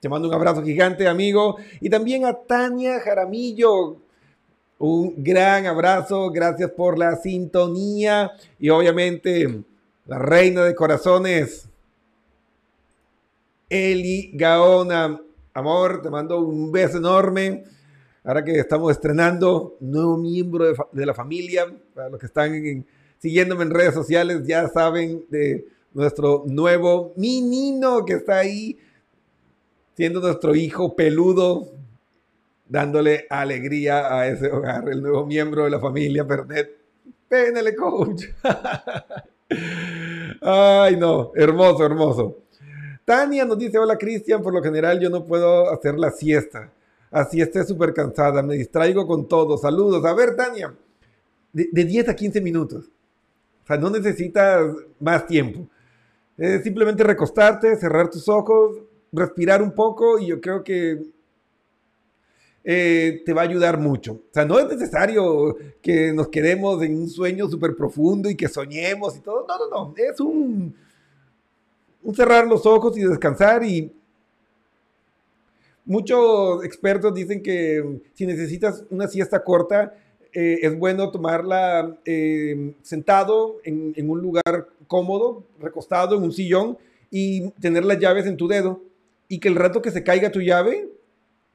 Te 0.00 0.08
mando 0.08 0.28
un 0.28 0.34
abrazo 0.34 0.62
gigante, 0.62 1.06
amigo. 1.06 1.56
Y 1.82 1.90
también 1.90 2.24
a 2.24 2.32
Tania 2.32 3.00
Jaramillo. 3.00 4.03
Un 4.78 5.22
gran 5.22 5.66
abrazo, 5.66 6.30
gracias 6.30 6.70
por 6.70 6.98
la 6.98 7.16
sintonía. 7.16 8.32
Y 8.58 8.70
obviamente, 8.70 9.62
la 10.06 10.18
reina 10.18 10.64
de 10.64 10.74
corazones, 10.74 11.68
Eli 13.68 14.30
Gaona. 14.34 15.20
Amor, 15.52 16.02
te 16.02 16.10
mando 16.10 16.40
un 16.40 16.72
beso 16.72 16.98
enorme. 16.98 17.64
Ahora 18.24 18.42
que 18.42 18.58
estamos 18.58 18.90
estrenando 18.90 19.76
nuevo 19.80 20.16
miembro 20.16 20.64
de, 20.92 21.06
la 21.06 21.14
familia, 21.14 21.66
para 21.94 22.08
los 22.08 22.18
que 22.18 22.26
están 22.26 22.84
siguiéndome 23.18 23.64
en 23.64 23.70
redes 23.70 23.94
sociales, 23.94 24.42
ya 24.46 24.68
saben 24.68 25.24
de 25.30 25.66
nuestro 25.92 26.42
nuevo 26.46 27.12
menino 27.16 28.04
que 28.04 28.14
está 28.14 28.38
ahí, 28.38 28.78
siendo 29.96 30.20
nuestro 30.20 30.54
hijo 30.54 30.96
peludo, 30.96 31.68
dándole 32.66 33.26
alegría 33.28 34.16
a 34.16 34.26
ese 34.28 34.50
hogar, 34.50 34.88
el 34.88 35.02
nuevo 35.02 35.26
miembro 35.26 35.64
de 35.64 35.70
la 35.70 35.80
familia 35.80 36.26
Pernet. 36.26 36.70
Pénele, 37.28 37.74
coach. 37.74 38.24
Ay, 40.40 40.96
no, 40.96 41.32
hermoso, 41.34 41.84
hermoso. 41.84 42.38
Tania 43.04 43.44
nos 43.44 43.58
dice, 43.58 43.78
hola 43.78 43.98
Cristian, 43.98 44.42
por 44.42 44.54
lo 44.54 44.62
general 44.62 44.98
yo 44.98 45.10
no 45.10 45.24
puedo 45.24 45.70
hacer 45.70 45.98
la 45.98 46.10
siesta. 46.10 46.72
Así 47.10 47.40
esté 47.40 47.62
súper 47.64 47.92
cansada, 47.92 48.42
me 48.42 48.54
distraigo 48.54 49.06
con 49.06 49.28
todo. 49.28 49.56
Saludos. 49.58 50.04
A 50.04 50.14
ver, 50.14 50.34
Tania, 50.34 50.74
de, 51.52 51.84
10 51.84 52.08
a 52.08 52.16
15 52.16 52.40
minutos. 52.40 52.86
O 53.62 53.66
sea, 53.66 53.76
no 53.76 53.90
necesitas 53.90 54.66
más 54.98 55.26
tiempo. 55.26 55.66
Es 56.36 56.62
simplemente 56.64 57.04
recostarte, 57.04 57.76
cerrar 57.76 58.10
tus 58.10 58.28
ojos, 58.28 58.78
respirar 59.12 59.62
un 59.62 59.72
poco 59.72 60.18
y 60.18 60.26
yo 60.26 60.40
creo 60.40 60.64
que 60.64 61.00
eh, 62.66 63.22
te 63.26 63.34
va 63.34 63.42
a 63.42 63.44
ayudar 63.44 63.78
mucho. 63.78 64.12
O 64.12 64.32
sea, 64.32 64.46
no 64.46 64.58
es 64.58 64.66
necesario 64.66 65.54
que 65.82 66.14
nos 66.14 66.28
quedemos 66.28 66.82
en 66.82 66.96
un 66.96 67.10
sueño 67.10 67.46
súper 67.48 67.76
profundo 67.76 68.30
y 68.30 68.36
que 68.36 68.48
soñemos 68.48 69.16
y 69.16 69.20
todo. 69.20 69.44
No, 69.46 69.58
no, 69.58 69.68
no. 69.68 69.94
Es 69.96 70.18
un, 70.18 70.74
un 72.02 72.14
cerrar 72.14 72.46
los 72.46 72.64
ojos 72.64 72.96
y 72.96 73.02
descansar 73.02 73.62
y 73.64 73.92
muchos 75.84 76.64
expertos 76.64 77.12
dicen 77.14 77.42
que 77.42 78.00
si 78.14 78.24
necesitas 78.24 78.84
una 78.88 79.08
siesta 79.08 79.44
corta, 79.44 79.94
eh, 80.32 80.60
es 80.62 80.78
bueno 80.78 81.10
tomarla 81.10 81.98
eh, 82.06 82.74
sentado 82.80 83.58
en, 83.62 83.92
en, 83.94 84.08
un 84.08 84.20
lugar 84.20 84.68
cómodo, 84.88 85.44
recostado 85.60 86.16
en 86.16 86.22
un 86.22 86.32
sillón 86.32 86.78
y 87.10 87.50
tener 87.60 87.84
las 87.84 87.98
llaves 87.98 88.26
en 88.26 88.38
tu 88.38 88.48
dedo 88.48 88.80
y 89.28 89.38
que 89.38 89.48
el 89.48 89.54
rato 89.54 89.82
que 89.82 89.90
se 89.90 90.02
caiga 90.02 90.32
tu 90.32 90.40
llave 90.40 90.88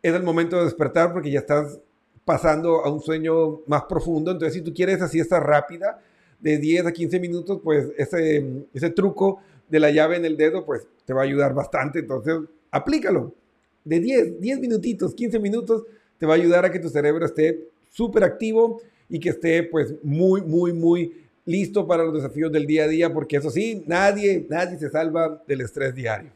es 0.01 0.13
el 0.13 0.23
momento 0.23 0.57
de 0.57 0.65
despertar 0.65 1.11
porque 1.13 1.31
ya 1.31 1.39
estás 1.39 1.79
pasando 2.25 2.85
a 2.85 2.91
un 2.91 3.01
sueño 3.01 3.61
más 3.67 3.83
profundo. 3.83 4.31
Entonces, 4.31 4.53
si 4.53 4.61
tú 4.61 4.73
quieres 4.73 4.97
esa 4.97 5.07
siesta 5.07 5.39
rápida 5.39 6.01
de 6.39 6.57
10 6.57 6.85
a 6.85 6.91
15 6.91 7.19
minutos, 7.19 7.59
pues 7.63 7.87
ese, 7.97 8.65
ese 8.73 8.89
truco 8.91 9.41
de 9.67 9.79
la 9.79 9.91
llave 9.91 10.17
en 10.17 10.25
el 10.25 10.37
dedo, 10.37 10.65
pues 10.65 10.87
te 11.05 11.13
va 11.13 11.21
a 11.21 11.25
ayudar 11.25 11.53
bastante. 11.53 11.99
Entonces, 11.99 12.37
aplícalo. 12.71 13.33
De 13.83 13.99
10, 13.99 14.39
10 14.39 14.59
minutitos, 14.59 15.15
15 15.15 15.39
minutos, 15.39 15.83
te 16.17 16.25
va 16.25 16.33
a 16.33 16.37
ayudar 16.37 16.65
a 16.65 16.71
que 16.71 16.79
tu 16.79 16.89
cerebro 16.89 17.25
esté 17.25 17.67
súper 17.89 18.23
activo 18.23 18.81
y 19.07 19.19
que 19.19 19.29
esté 19.29 19.63
pues 19.63 19.95
muy, 20.03 20.41
muy, 20.41 20.73
muy 20.73 21.25
listo 21.45 21.87
para 21.87 22.03
los 22.03 22.13
desafíos 22.13 22.51
del 22.51 22.67
día 22.67 22.83
a 22.83 22.87
día, 22.87 23.11
porque 23.11 23.37
eso 23.37 23.49
sí, 23.49 23.83
nadie, 23.87 24.45
nadie 24.49 24.77
se 24.77 24.89
salva 24.89 25.41
del 25.47 25.61
estrés 25.61 25.95
diario. 25.95 26.31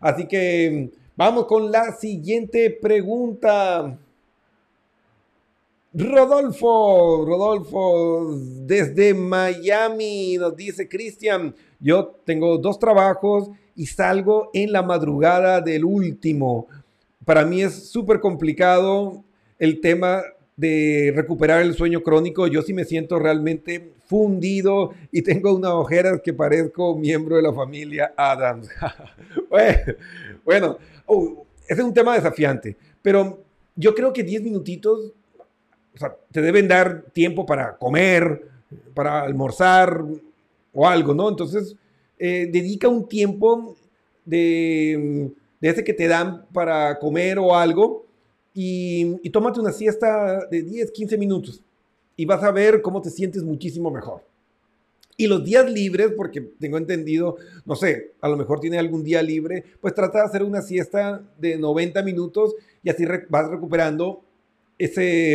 Así 0.00 0.26
que 0.26 0.90
vamos 1.16 1.46
con 1.46 1.70
la 1.70 1.92
siguiente 1.92 2.70
pregunta. 2.70 3.98
Rodolfo, 5.92 7.24
Rodolfo, 7.24 8.36
desde 8.36 9.14
Miami 9.14 10.36
nos 10.38 10.56
dice, 10.56 10.88
Cristian, 10.88 11.54
yo 11.78 12.16
tengo 12.24 12.58
dos 12.58 12.80
trabajos 12.80 13.50
y 13.76 13.86
salgo 13.86 14.50
en 14.52 14.72
la 14.72 14.82
madrugada 14.82 15.60
del 15.60 15.84
último. 15.84 16.66
Para 17.24 17.44
mí 17.44 17.62
es 17.62 17.90
súper 17.90 18.20
complicado 18.20 19.22
el 19.58 19.80
tema 19.80 20.22
de 20.56 21.12
recuperar 21.14 21.62
el 21.62 21.74
sueño 21.74 22.02
crónico. 22.02 22.46
Yo 22.46 22.62
sí 22.62 22.72
me 22.72 22.84
siento 22.84 23.18
realmente 23.18 23.92
fundido 24.06 24.92
y 25.10 25.22
tengo 25.22 25.54
unas 25.54 25.72
ojeras 25.72 26.20
que 26.22 26.32
parezco 26.32 26.96
miembro 26.96 27.36
de 27.36 27.42
la 27.42 27.52
familia 27.52 28.12
Adams. 28.16 28.68
bueno, 30.44 30.78
oh, 31.06 31.46
ese 31.66 31.80
es 31.80 31.86
un 31.86 31.94
tema 31.94 32.14
desafiante, 32.14 32.76
pero 33.02 33.42
yo 33.76 33.94
creo 33.94 34.12
que 34.12 34.22
10 34.22 34.42
minutitos 34.42 35.12
te 36.30 36.40
deben 36.40 36.68
dar 36.68 37.04
tiempo 37.12 37.46
para 37.46 37.76
comer, 37.76 38.48
para 38.94 39.22
almorzar, 39.22 40.04
o 40.74 40.86
algo, 40.86 41.14
¿no? 41.14 41.28
Entonces, 41.28 41.76
eh, 42.18 42.48
dedica 42.52 42.88
un 42.88 43.08
tiempo 43.08 43.76
de, 44.24 45.30
de, 45.60 45.68
ese 45.68 45.84
que 45.84 45.94
te 45.94 46.08
dan 46.08 46.44
para 46.52 46.98
comer 46.98 47.38
o 47.38 47.54
algo 47.54 48.04
y, 48.52 49.16
y 49.22 49.30
tómate 49.30 49.60
una 49.60 49.72
siesta 49.72 50.46
de 50.46 50.62
10, 50.62 50.90
15 50.90 51.16
minutos 51.16 51.62
y 52.16 52.24
vas 52.24 52.42
a 52.42 52.50
ver 52.50 52.82
cómo 52.82 53.00
te 53.00 53.10
sientes 53.10 53.42
muchísimo 53.42 53.90
mejor. 53.90 54.22
Y 55.16 55.26
los 55.26 55.44
días 55.44 55.70
libres, 55.70 56.12
porque 56.16 56.40
tengo 56.40 56.76
entendido, 56.76 57.36
no 57.64 57.76
sé, 57.76 58.12
a 58.20 58.28
lo 58.28 58.36
mejor 58.36 58.60
tiene 58.60 58.78
algún 58.78 59.04
día 59.04 59.22
libre, 59.22 59.64
pues 59.80 59.94
trata 59.94 60.18
de 60.18 60.24
hacer 60.24 60.42
una 60.42 60.60
siesta 60.60 61.22
de 61.38 61.56
90 61.56 62.02
minutos 62.02 62.54
y 62.82 62.90
así 62.90 63.04
vas 63.28 63.48
recuperando 63.48 64.24
ese, 64.76 65.34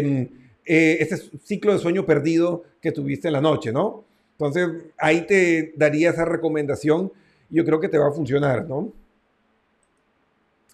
eh, 0.66 0.98
ese 1.00 1.18
ciclo 1.44 1.74
de 1.74 1.80
sueño 1.80 2.06
perdido 2.06 2.64
que 2.82 2.92
tuviste 2.92 3.28
en 3.28 3.34
la 3.34 3.42
noche, 3.42 3.72
¿no? 3.72 4.04
Entonces, 4.32 4.70
ahí 4.98 5.26
te 5.26 5.74
daría 5.76 6.12
esa 6.12 6.26
recomendación. 6.26 7.12
Yo 7.50 7.66
creo 7.66 7.80
que 7.80 7.90
te 7.90 7.98
va 7.98 8.08
a 8.08 8.12
funcionar, 8.12 8.68
¿no? 8.68 8.94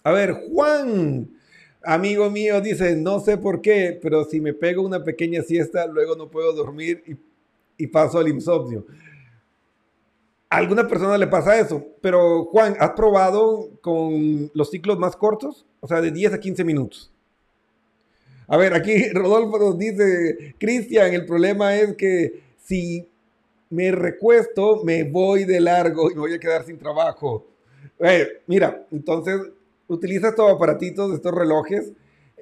A 0.04 0.12
ver, 0.12 0.34
Juan, 0.52 1.28
amigo 1.82 2.30
mío, 2.30 2.60
dice, 2.60 2.94
no 2.94 3.18
sé 3.18 3.38
por 3.38 3.60
qué, 3.60 3.98
pero 4.00 4.24
si 4.24 4.40
me 4.40 4.52
pego 4.52 4.82
una 4.82 5.02
pequeña 5.02 5.42
siesta, 5.42 5.86
luego 5.86 6.14
no 6.14 6.30
puedo 6.30 6.52
dormir 6.52 7.02
y, 7.06 7.16
paso 7.86 8.18
al 8.18 8.28
insomnio. 8.28 8.86
A 10.48 10.58
alguna 10.58 10.86
persona 10.86 11.18
le 11.18 11.26
pasa 11.26 11.58
eso, 11.58 11.84
pero 12.00 12.44
Juan, 12.46 12.76
¿has 12.78 12.90
probado 12.92 13.68
con 13.80 14.50
los 14.54 14.70
ciclos 14.70 14.98
más 14.98 15.16
cortos? 15.16 15.66
O 15.80 15.88
sea, 15.88 16.00
de 16.00 16.10
10 16.10 16.34
a 16.34 16.40
15 16.40 16.64
minutos. 16.64 17.12
A 18.48 18.56
ver, 18.56 18.74
aquí 18.74 19.08
Rodolfo 19.12 19.58
nos 19.58 19.78
dice, 19.78 20.54
Cristian, 20.58 21.12
el 21.12 21.26
problema 21.26 21.76
es 21.76 21.96
que 21.96 22.42
si 22.62 23.08
me 23.70 23.90
recuesto, 23.90 24.84
me 24.84 25.04
voy 25.04 25.44
de 25.44 25.60
largo 25.60 26.10
y 26.10 26.14
me 26.14 26.20
voy 26.20 26.34
a 26.34 26.40
quedar 26.40 26.64
sin 26.64 26.78
trabajo. 26.78 27.46
Mira, 28.46 28.86
entonces 28.92 29.40
utiliza 29.88 30.28
estos 30.28 30.50
aparatitos, 30.50 31.12
estos 31.12 31.34
relojes 31.34 31.92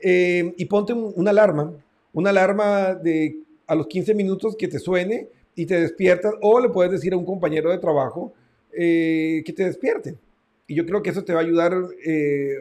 eh, 0.03 0.53
y 0.57 0.65
ponte 0.67 0.93
una 0.93 1.31
alarma, 1.31 1.73
una 2.13 2.31
alarma 2.31 2.95
de 2.95 3.39
a 3.67 3.75
los 3.75 3.87
15 3.87 4.15
minutos 4.15 4.57
que 4.57 4.69
te 4.69 4.79
suene 4.79 5.29
y 5.55 5.67
te 5.67 5.81
despiertas 5.81 6.35
o 6.43 6.61
le 6.61 6.69
puedes 6.69 6.93
decir 6.93 7.13
a 7.13 7.17
un 7.17 7.25
compañero 7.25 7.71
de 7.71 7.79
trabajo 7.79 8.33
eh, 8.73 9.43
que 9.45 9.53
te 9.53 9.65
despierte. 9.65 10.17
Y 10.67 10.75
yo 10.75 10.87
creo 10.87 11.03
que 11.03 11.11
eso 11.11 11.25
te 11.25 11.33
va 11.33 11.41
a 11.41 11.43
ayudar 11.43 11.75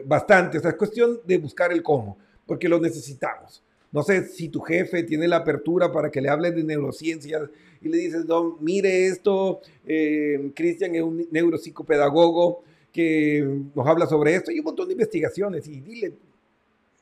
bastante. 0.04 0.58
O 0.58 0.60
sea, 0.60 0.70
es 0.70 0.76
cuestión 0.76 1.20
de 1.24 1.38
buscar 1.38 1.72
el 1.72 1.82
cómo, 1.82 2.18
porque 2.46 2.68
lo 2.68 2.78
necesitamos. 2.78 3.62
No 3.94 4.02
sé 4.02 4.24
si 4.24 4.48
tu 4.48 4.60
jefe 4.60 5.04
tiene 5.04 5.28
la 5.28 5.36
apertura 5.36 5.92
para 5.92 6.10
que 6.10 6.20
le 6.20 6.28
hables 6.28 6.52
de 6.56 6.64
neurociencias 6.64 7.48
y 7.80 7.88
le 7.88 7.98
dices, 7.98 8.24
no, 8.24 8.56
mire 8.60 9.06
esto, 9.06 9.60
eh, 9.86 10.50
Cristian 10.52 10.96
es 10.96 11.02
un 11.02 11.28
neuropsicopedagogo 11.30 12.64
que 12.92 13.60
nos 13.72 13.86
habla 13.86 14.06
sobre 14.06 14.34
esto 14.34 14.50
y 14.50 14.58
un 14.58 14.64
montón 14.64 14.88
de 14.88 14.94
investigaciones 14.94 15.68
y 15.68 15.78
dile, 15.80 16.12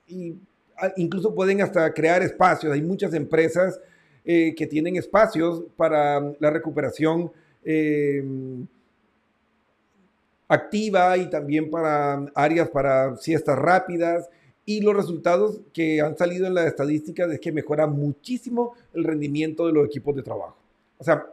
y 0.07 0.35
ah, 0.77 0.93
incluso 0.99 1.35
pueden 1.35 1.63
hasta 1.63 1.95
crear 1.95 2.23
espacios. 2.23 2.71
Hay 2.71 2.83
muchas 2.83 3.15
empresas 3.15 3.81
eh, 4.25 4.55
que 4.57 4.67
tienen 4.67 4.97
espacios 4.97 5.65
para 5.77 6.21
la 6.39 6.51
recuperación 6.51 7.31
eh, 7.65 8.23
activa 10.49 11.17
y 11.17 11.31
también 11.31 11.71
para 11.71 12.27
áreas 12.35 12.69
para 12.69 13.17
siestas 13.17 13.59
rápidas 13.59 14.29
y 14.65 14.81
los 14.81 14.95
resultados 14.95 15.61
que 15.73 16.01
han 16.01 16.17
salido 16.17 16.47
en 16.47 16.55
la 16.55 16.67
estadística 16.67 17.25
es 17.25 17.41
que 17.41 17.53
mejora 17.53 17.87
muchísimo 17.87 18.75
el 18.95 19.05
rendimiento 19.05 19.67
de 19.67 19.73
los 19.73 19.87
equipos 19.87 20.15
de 20.15 20.23
trabajo. 20.23 20.57
O 20.99 21.05
sea, 21.05 21.27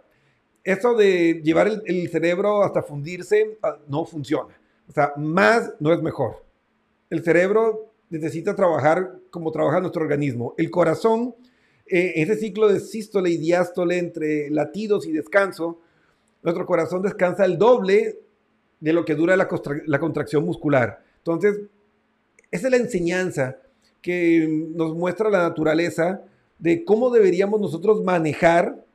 eso 0.64 0.96
de 0.96 1.42
llevar 1.44 1.70
el, 1.86 2.10
cerebro 2.10 2.64
hasta 2.64 2.82
fundirse 2.82 3.58
ah, 3.62 3.78
no 3.88 4.06
funciona. 4.06 4.56
O 4.88 4.92
sea, 4.92 5.14
más 5.16 5.74
no 5.80 5.94
es 5.94 6.02
mejor. 6.02 6.44
El 7.10 7.24
cerebro 7.24 7.92
necesita 8.10 8.56
trabajar 8.56 9.18
como 9.30 9.52
trabaja 9.52 9.80
nuestro 9.80 10.02
organismo. 10.02 10.56
El 10.58 10.72
corazón 10.72 11.36
eh, 11.90 12.22
ese 12.22 12.36
ciclo 12.36 12.68
de 12.68 12.80
sístole 12.80 13.32
y 13.32 13.38
diástole 13.38 13.98
entre 13.98 14.50
latidos 14.50 15.08
y 15.08 15.12
descanso, 15.12 15.80
nuestro 16.44 16.66
corazón 16.66 17.02
descansa 17.02 17.46
el 17.46 17.58
doble 17.58 18.20
de 18.80 18.94
lo 18.94 19.04
que 19.04 19.16
dura 19.16 19.36
la, 19.36 19.48
contracción 20.00 20.46
muscular. 20.46 21.04
Entonces, 21.18 21.60
esa 22.52 22.68
es 22.68 22.72
la 22.72 22.78
enseñanza 22.78 23.58
que 24.02 24.48
nos 24.76 24.96
muestra 24.96 25.30
la 25.30 25.40
naturaleza 25.40 26.22
de 26.58 26.86
cómo 26.86 27.10
deberíamos 27.10 27.60
nosotros 27.60 28.04
manejar 28.04 28.86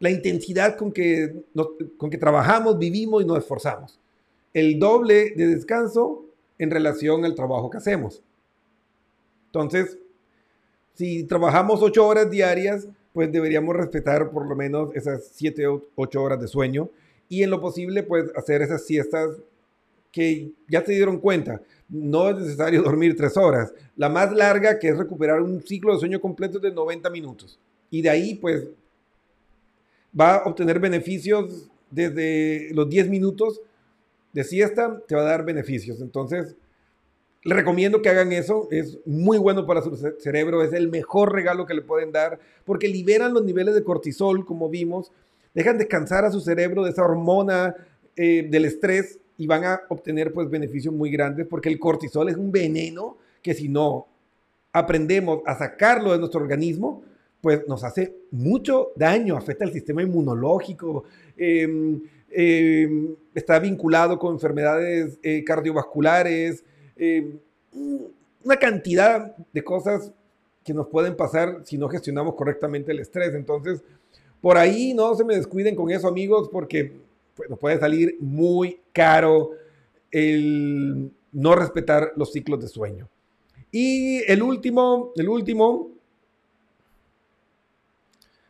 la 0.00 0.10
intensidad 0.10 0.76
con 0.76 0.92
que, 0.92 1.44
con 1.96 2.10
que 2.10 2.18
trabajamos, 2.18 2.78
vivimos 2.78 3.22
y 3.22 3.26
nos 3.26 3.38
esforzamos. 3.38 3.98
El 4.52 4.78
doble 4.78 5.32
de 5.36 5.46
descanso 5.46 6.24
en 6.58 6.70
relación 6.70 7.24
al 7.24 7.34
trabajo 7.34 7.70
que 7.70 7.78
hacemos. 7.78 8.22
Entonces, 9.46 9.98
si 10.98 11.22
trabajamos 11.22 11.80
ocho 11.80 12.04
horas 12.04 12.28
diarias, 12.28 12.88
pues 13.12 13.30
deberíamos 13.30 13.76
respetar 13.76 14.32
por 14.32 14.48
lo 14.48 14.56
menos 14.56 14.92
esas 14.96 15.30
siete 15.32 15.64
o 15.68 15.84
ocho 15.94 16.20
horas 16.20 16.40
de 16.40 16.48
sueño 16.48 16.90
y 17.28 17.44
en 17.44 17.50
lo 17.50 17.60
posible, 17.60 18.02
pues 18.02 18.24
hacer 18.34 18.62
esas 18.62 18.84
siestas 18.84 19.30
que 20.10 20.50
ya 20.66 20.84
se 20.84 20.90
dieron 20.90 21.20
cuenta. 21.20 21.62
No 21.88 22.30
es 22.30 22.38
necesario 22.38 22.82
dormir 22.84 23.16
tres 23.16 23.36
horas. 23.36 23.72
La 23.94 24.08
más 24.08 24.32
larga, 24.32 24.80
que 24.80 24.88
es 24.88 24.98
recuperar 24.98 25.40
un 25.40 25.62
ciclo 25.62 25.94
de 25.94 26.00
sueño 26.00 26.20
completo, 26.20 26.58
de 26.58 26.72
90 26.72 27.08
minutos. 27.10 27.60
Y 27.90 28.02
de 28.02 28.10
ahí, 28.10 28.34
pues, 28.34 28.66
va 30.18 30.38
a 30.38 30.46
obtener 30.46 30.80
beneficios 30.80 31.70
desde 31.92 32.70
los 32.72 32.90
10 32.90 33.08
minutos 33.08 33.60
de 34.32 34.42
siesta, 34.42 35.00
te 35.06 35.14
va 35.14 35.20
a 35.20 35.26
dar 35.26 35.44
beneficios. 35.44 36.00
Entonces, 36.00 36.56
le 37.48 37.54
recomiendo 37.54 38.02
que 38.02 38.10
hagan 38.10 38.30
eso. 38.32 38.68
Es 38.70 38.98
muy 39.06 39.38
bueno 39.38 39.64
para 39.64 39.80
su 39.80 39.96
cerebro. 40.18 40.62
Es 40.62 40.74
el 40.74 40.88
mejor 40.88 41.32
regalo 41.32 41.64
que 41.64 41.72
le 41.72 41.80
pueden 41.80 42.12
dar 42.12 42.38
porque 42.66 42.88
liberan 42.88 43.32
los 43.32 43.42
niveles 43.42 43.74
de 43.74 43.82
cortisol, 43.82 44.44
como 44.44 44.68
vimos. 44.68 45.12
Dejan 45.54 45.78
descansar 45.78 46.26
a 46.26 46.30
su 46.30 46.40
cerebro 46.42 46.84
de 46.84 46.90
esa 46.90 47.04
hormona 47.04 47.74
eh, 48.16 48.46
del 48.50 48.66
estrés 48.66 49.18
y 49.38 49.46
van 49.46 49.64
a 49.64 49.80
obtener 49.88 50.34
pues 50.34 50.50
beneficios 50.50 50.92
muy 50.92 51.10
grandes 51.10 51.46
porque 51.46 51.70
el 51.70 51.78
cortisol 51.78 52.28
es 52.28 52.36
un 52.36 52.52
veneno 52.52 53.16
que 53.40 53.54
si 53.54 53.68
no 53.68 54.08
aprendemos 54.70 55.40
a 55.46 55.56
sacarlo 55.56 56.12
de 56.12 56.18
nuestro 56.18 56.42
organismo, 56.42 57.02
pues 57.40 57.66
nos 57.66 57.82
hace 57.82 58.14
mucho 58.30 58.88
daño, 58.94 59.38
afecta 59.38 59.64
al 59.64 59.72
sistema 59.72 60.02
inmunológico, 60.02 61.04
em, 61.36 62.02
em, 62.30 63.14
está 63.34 63.58
vinculado 63.58 64.18
con 64.18 64.34
enfermedades 64.34 65.18
eh, 65.22 65.42
cardiovasculares, 65.44 66.62
em, 66.98 67.38
una 68.44 68.56
cantidad 68.56 69.36
de 69.52 69.64
cosas 69.64 70.12
que 70.64 70.74
nos 70.74 70.88
pueden 70.88 71.16
pasar 71.16 71.62
si 71.64 71.78
no 71.78 71.88
gestionamos 71.88 72.34
correctamente 72.34 72.92
el 72.92 73.00
estrés. 73.00 73.34
Entonces, 73.34 73.82
por 74.40 74.56
ahí 74.56 74.94
no 74.94 75.14
se 75.14 75.24
me 75.24 75.34
descuiden 75.36 75.74
con 75.74 75.90
eso, 75.90 76.08
amigos, 76.08 76.48
porque 76.50 76.92
pues, 77.34 77.48
nos 77.48 77.58
puede 77.58 77.78
salir 77.78 78.16
muy 78.20 78.80
caro 78.92 79.50
el 80.10 81.10
no 81.32 81.54
respetar 81.54 82.12
los 82.16 82.32
ciclos 82.32 82.60
de 82.60 82.68
sueño. 82.68 83.08
Y 83.70 84.22
el 84.30 84.42
último, 84.42 85.12
el 85.16 85.28
último, 85.28 85.90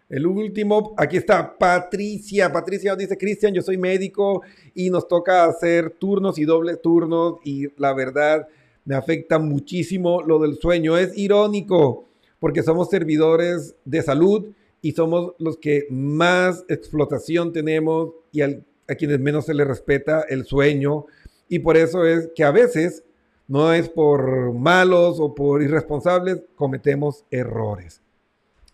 el 0.09 0.27
último, 0.27 0.95
aquí 0.97 1.19
está 1.19 1.59
Patricia. 1.59 2.51
Patricia 2.51 2.93
nos 2.93 2.99
dice, 2.99 3.19
Cristian, 3.19 3.53
yo 3.53 3.63
soy 3.63 3.77
médico 3.77 4.43
y 4.75 4.89
nos 4.89 5.07
toca 5.07 5.45
hacer 5.45 5.91
turnos 5.91 6.39
y 6.39 6.45
dobles 6.45 6.81
turnos 6.81 7.35
y 7.45 7.69
la 7.81 7.93
verdad 7.93 8.49
me 8.85 8.95
afecta 8.95 9.39
muchísimo 9.39 10.23
lo 10.23 10.39
del 10.39 10.57
sueño. 10.57 10.97
Es 10.97 11.17
irónico 11.17 12.07
porque 12.39 12.63
somos 12.63 12.89
servidores 12.89 13.77
de 13.85 14.03
salud 14.03 14.47
y 14.81 14.93
somos 14.93 15.35
los 15.39 15.59
que 15.59 15.87
más 15.91 16.65
explotación 16.69 17.53
tenemos 17.53 18.13
y 18.33 18.41
a 18.41 18.95
quienes 18.97 19.21
menos 19.21 19.45
se 19.45 19.53
les 19.53 19.67
respeta 19.67 20.23
el 20.23 20.47
sueño. 20.47 21.05
Y 21.51 21.59
por 21.59 21.77
eso 21.77 22.07
es 22.07 22.31
que 22.35 22.45
a 22.45 22.51
veces 22.51 23.05
no 23.47 23.75
es 23.75 23.91
por 23.91 24.55
malos 24.55 25.21
o 25.21 25.35
por 25.35 25.63
irresponsables, 25.63 26.43
cometemos 26.55 27.25
errores. 27.31 28.01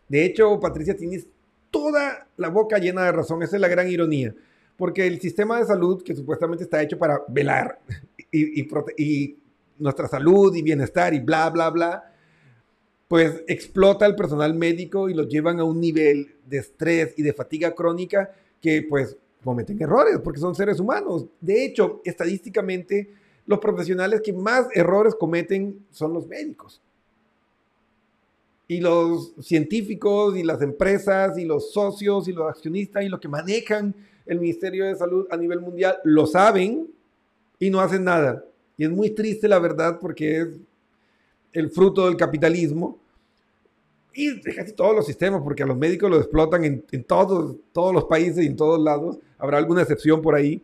De 0.08 0.24
hecho, 0.24 0.58
Patricia, 0.60 0.96
tienes 0.96 1.26
toda 1.70 2.28
la 2.36 2.48
boca 2.48 2.78
llena 2.78 3.04
de 3.04 3.12
razón. 3.12 3.42
Esa 3.42 3.56
es 3.56 3.60
la 3.60 3.68
gran 3.68 3.90
ironía. 3.90 4.34
Porque 4.76 5.06
el 5.06 5.20
sistema 5.20 5.58
de 5.58 5.66
salud, 5.66 6.02
que 6.02 6.14
supuestamente 6.14 6.64
está 6.64 6.82
hecho 6.82 6.98
para 6.98 7.22
velar 7.28 7.80
y, 8.30 8.60
y, 8.96 9.38
nuestra 9.78 10.06
salud 10.06 10.54
y 10.54 10.62
bienestar 10.62 11.14
y 11.14 11.20
bla, 11.20 11.50
bla, 11.50 11.70
bla, 11.70 12.12
pues 13.08 13.42
explota 13.48 14.06
el 14.06 14.14
personal 14.14 14.54
médico 14.54 15.08
y 15.08 15.14
lo 15.14 15.24
llevan 15.24 15.58
a 15.58 15.64
un 15.64 15.80
nivel 15.80 16.36
de 16.46 16.58
estrés 16.58 17.14
y 17.16 17.22
de 17.22 17.32
fatiga 17.32 17.74
crónica 17.74 18.30
que 18.60 18.82
pues 18.88 19.16
cometen 19.42 19.82
errores 19.82 20.20
porque 20.22 20.40
son 20.40 20.54
seres 20.54 20.78
humanos. 20.78 21.26
De 21.40 21.64
hecho, 21.64 22.00
estadísticamente, 22.04 23.12
los 23.46 23.58
profesionales 23.58 24.20
que 24.20 24.32
más 24.32 24.68
errores 24.74 25.14
cometen 25.16 25.84
son 25.90 26.12
los 26.12 26.26
médicos 26.26 26.80
y 28.66 28.80
los 28.80 29.34
científicos 29.40 30.36
y 30.36 30.42
las 30.42 30.62
empresas 30.62 31.38
y 31.38 31.44
los 31.44 31.72
socios 31.72 32.28
y 32.28 32.32
los 32.32 32.48
accionistas 32.48 33.04
y 33.04 33.08
los 33.08 33.20
que 33.20 33.28
manejan 33.28 33.94
el 34.26 34.40
Ministerio 34.40 34.86
de 34.86 34.96
Salud 34.96 35.26
a 35.30 35.36
nivel 35.36 35.60
mundial 35.60 35.98
lo 36.04 36.26
saben 36.26 36.88
y 37.58 37.70
no 37.70 37.80
hacen 37.80 38.04
nada. 38.04 38.44
Y 38.76 38.84
es 38.84 38.90
muy 38.90 39.10
triste 39.10 39.48
la 39.48 39.58
verdad 39.58 39.98
porque 40.00 40.40
es 40.40 40.48
el 41.52 41.70
fruto 41.70 42.06
del 42.06 42.16
capitalismo 42.16 42.98
y 44.14 44.40
casi 44.40 44.72
todos 44.72 44.94
los 44.94 45.06
sistemas, 45.06 45.42
porque 45.42 45.64
a 45.64 45.66
los 45.66 45.76
médicos 45.76 46.08
los 46.08 46.20
explotan 46.20 46.64
en, 46.64 46.84
en 46.92 47.04
todos, 47.04 47.56
todos 47.72 47.92
los 47.92 48.04
países 48.04 48.44
y 48.44 48.46
en 48.46 48.56
todos 48.56 48.80
lados. 48.80 49.18
Habrá 49.38 49.58
alguna 49.58 49.82
excepción 49.82 50.22
por 50.22 50.36
ahí. 50.36 50.62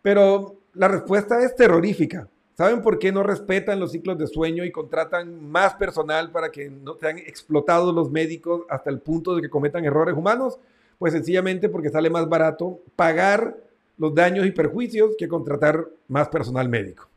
Pero 0.00 0.56
la 0.72 0.88
respuesta 0.88 1.42
es 1.44 1.54
terrorífica. 1.54 2.26
¿Saben 2.60 2.82
por 2.82 2.98
qué 2.98 3.10
no 3.10 3.22
respetan 3.22 3.80
los 3.80 3.92
ciclos 3.92 4.18
de 4.18 4.26
sueño 4.26 4.66
y 4.66 4.70
contratan 4.70 5.48
más 5.50 5.76
personal 5.76 6.30
para 6.30 6.50
que 6.50 6.68
no 6.68 6.94
sean 6.98 7.16
explotados 7.16 7.94
los 7.94 8.10
médicos 8.10 8.66
hasta 8.68 8.90
el 8.90 9.00
punto 9.00 9.34
de 9.34 9.40
que 9.40 9.48
cometan 9.48 9.86
errores 9.86 10.14
humanos? 10.14 10.58
Pues 10.98 11.14
sencillamente 11.14 11.70
porque 11.70 11.88
sale 11.88 12.10
más 12.10 12.28
barato 12.28 12.80
pagar 12.96 13.56
los 13.96 14.14
daños 14.14 14.44
y 14.44 14.50
perjuicios 14.50 15.12
que 15.16 15.26
contratar 15.26 15.88
más 16.06 16.28
personal 16.28 16.68
médico. 16.68 17.08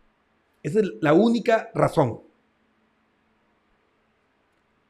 Esa 0.63 0.79
es 0.79 0.85
la 1.01 1.11
única 1.11 1.69
razón. 1.75 2.21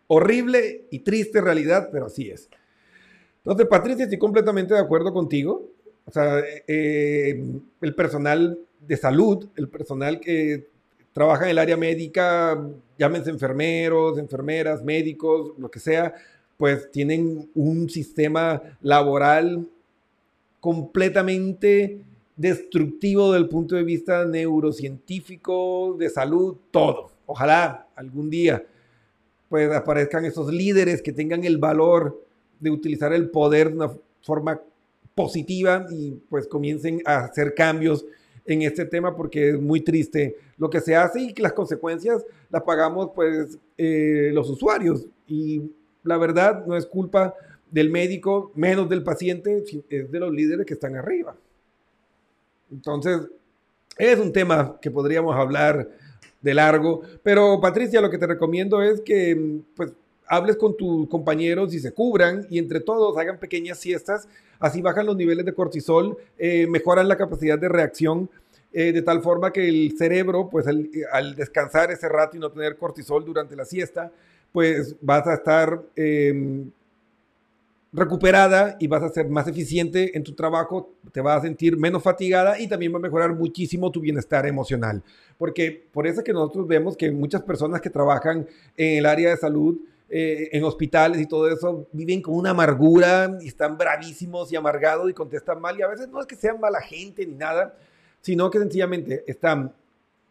Horrible 0.05 0.85
y 0.91 0.99
triste 0.99 1.41
realidad, 1.41 1.89
pero 1.91 2.05
así 2.05 2.29
es. 2.29 2.47
Entonces, 3.37 3.65
Patricia, 3.65 4.03
estoy 4.03 4.19
completamente 4.19 4.75
de 4.75 4.81
acuerdo 4.81 5.11
contigo. 5.13 5.67
O 6.05 6.11
sea, 6.11 6.43
eh, 6.67 7.43
el 7.81 7.95
personal 7.95 8.59
de 8.87 8.97
salud, 8.97 9.47
el 9.55 9.69
personal 9.69 10.19
que 10.19 10.67
trabaja 11.13 11.45
en 11.45 11.51
el 11.51 11.59
área 11.59 11.77
médica, 11.77 12.61
llámense 12.97 13.29
enfermeros, 13.29 14.17
enfermeras, 14.17 14.83
médicos, 14.83 15.53
lo 15.57 15.69
que 15.69 15.79
sea, 15.79 16.13
pues 16.57 16.91
tienen 16.91 17.49
un 17.53 17.89
sistema 17.89 18.61
laboral 18.81 19.67
completamente 20.59 22.01
destructivo 22.35 23.31
del 23.31 23.47
punto 23.47 23.75
de 23.75 23.83
vista 23.83 24.25
neurocientífico, 24.25 25.95
de 25.99 26.09
salud, 26.09 26.55
todo. 26.71 27.11
Ojalá 27.25 27.87
algún 27.95 28.29
día 28.29 28.63
pues 29.49 29.71
aparezcan 29.71 30.25
esos 30.25 30.51
líderes 30.51 31.03
que 31.03 31.11
tengan 31.11 31.43
el 31.43 31.59
valor 31.59 32.25
de 32.59 32.71
utilizar 32.71 33.13
el 33.13 33.29
poder 33.29 33.69
de 33.69 33.75
una 33.75 33.91
forma 34.23 34.59
positiva 35.13 35.85
y 35.91 36.13
pues 36.27 36.47
comiencen 36.47 37.01
a 37.05 37.25
hacer 37.25 37.53
cambios 37.53 38.03
en 38.45 38.61
este 38.61 38.85
tema 38.85 39.15
porque 39.15 39.49
es 39.49 39.59
muy 39.59 39.81
triste 39.81 40.35
lo 40.57 40.69
que 40.69 40.81
se 40.81 40.95
hace 40.95 41.21
y 41.21 41.33
que 41.33 41.41
las 41.41 41.53
consecuencias 41.53 42.25
las 42.49 42.63
pagamos 42.63 43.11
pues 43.15 43.57
eh, 43.77 44.31
los 44.33 44.49
usuarios 44.49 45.05
y 45.27 45.71
la 46.03 46.17
verdad 46.17 46.65
no 46.65 46.75
es 46.75 46.85
culpa 46.85 47.33
del 47.71 47.89
médico, 47.89 48.51
menos 48.55 48.87
del 48.89 49.03
paciente, 49.03 49.63
es 49.89 50.11
de 50.11 50.19
los 50.19 50.31
líderes 50.31 50.65
que 50.65 50.75
están 50.75 50.95
arriba. 50.95 51.35
Entonces, 52.71 53.21
es 53.97 54.19
un 54.19 54.31
tema 54.31 54.77
que 54.79 54.91
podríamos 54.91 55.35
hablar 55.35 55.89
de 56.41 56.53
largo, 56.53 57.01
pero 57.23 57.59
Patricia, 57.61 58.01
lo 58.01 58.09
que 58.09 58.17
te 58.17 58.27
recomiendo 58.27 58.81
es 58.83 59.01
que 59.01 59.61
pues 59.75 59.93
hables 60.35 60.57
con 60.57 60.75
tus 60.75 61.07
compañeros 61.07 61.73
y 61.73 61.79
se 61.79 61.91
cubran 61.91 62.45
y 62.49 62.59
entre 62.59 62.79
todos 62.79 63.17
hagan 63.17 63.39
pequeñas 63.39 63.79
siestas, 63.79 64.27
así 64.59 64.81
bajan 64.81 65.05
los 65.05 65.15
niveles 65.15 65.45
de 65.45 65.53
cortisol, 65.53 66.17
eh, 66.37 66.67
mejoran 66.67 67.07
la 67.07 67.17
capacidad 67.17 67.59
de 67.59 67.69
reacción. 67.69 68.29
Eh, 68.75 68.91
de 68.91 69.03
tal 69.03 69.21
forma 69.21 69.53
que 69.53 69.69
el 69.69 69.93
cerebro, 69.95 70.49
pues 70.49 70.65
al, 70.65 71.35
descansar 71.35 71.91
ese 71.91 72.09
rato 72.09 72.35
y 72.35 72.39
no 72.39 72.49
tener 72.49 72.75
cortisol 72.75 73.23
durante 73.23 73.55
la 73.55 73.65
siesta, 73.65 74.11
pues 74.51 74.95
vas 74.99 75.27
a 75.27 75.35
estar 75.35 75.79
em, 75.95 76.71
recuperada 77.93 78.75
y 78.79 78.87
vas 78.87 79.03
a 79.03 79.09
ser 79.09 79.29
más 79.29 79.47
eficiente 79.47 80.17
en 80.17 80.23
tu 80.23 80.33
trabajo, 80.33 80.89
te 81.11 81.21
vas 81.21 81.37
a 81.37 81.41
sentir 81.41 81.77
menos 81.77 82.01
fatigada 82.01 82.59
y 82.59 82.67
también 82.67 82.91
va 82.91 82.97
a 82.97 83.01
mejorar 83.01 83.35
muchísimo 83.35 83.91
tu 83.91 83.99
bienestar 83.99 84.47
emocional. 84.47 85.03
Porque 85.37 85.85
por 85.91 86.07
eso 86.07 86.21
es 86.21 86.25
que 86.25 86.33
nosotros 86.33 86.67
vemos 86.67 86.97
que 86.97 87.11
muchas 87.11 87.43
personas 87.43 87.79
que 87.79 87.91
trabajan 87.91 88.47
en 88.75 88.97
el 88.97 89.05
área 89.05 89.29
de 89.29 89.37
salud, 89.37 89.77
eh, 90.15 90.49
en 90.51 90.63
hospitales 90.63 91.19
y 91.19 91.25
todo 91.25 91.49
eso, 91.49 91.87
viven 91.91 92.21
con 92.21 92.35
una 92.35 92.51
amargura 92.51 93.35
y 93.41 93.47
están 93.47 93.79
bravísimos 93.79 94.51
y 94.51 94.55
amargados 94.55 95.09
y 95.09 95.13
contestan 95.13 95.59
mal. 95.59 95.75
Y 95.79 95.81
a 95.81 95.87
veces 95.87 96.07
no 96.07 96.21
es 96.21 96.27
que 96.27 96.35
sean 96.35 96.59
mala 96.59 96.81
gente 96.81 97.25
ni 97.25 97.33
nada, 97.33 97.75
sino 98.21 98.51
que 98.51 98.59
sencillamente 98.59 99.23
están 99.25 99.73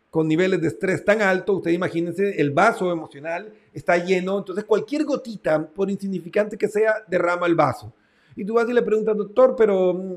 con 0.08 0.28
niveles 0.28 0.60
de 0.60 0.68
estrés 0.68 1.04
tan 1.04 1.20
altos, 1.20 1.56
ustedes 1.56 1.74
imagínense, 1.74 2.40
el 2.40 2.52
vaso 2.52 2.92
emocional 2.92 3.52
está 3.72 3.96
lleno, 3.96 4.38
entonces 4.38 4.64
cualquier 4.64 5.02
gotita, 5.02 5.66
por 5.66 5.90
insignificante 5.90 6.56
que 6.56 6.68
sea, 6.68 7.02
derrama 7.08 7.46
el 7.46 7.56
vaso. 7.56 7.92
Y 8.36 8.44
tú 8.44 8.54
vas 8.54 8.68
y 8.68 8.74
le 8.74 8.82
preguntas, 8.82 9.16
doctor, 9.16 9.56
pero 9.56 9.94
mm, 9.94 10.14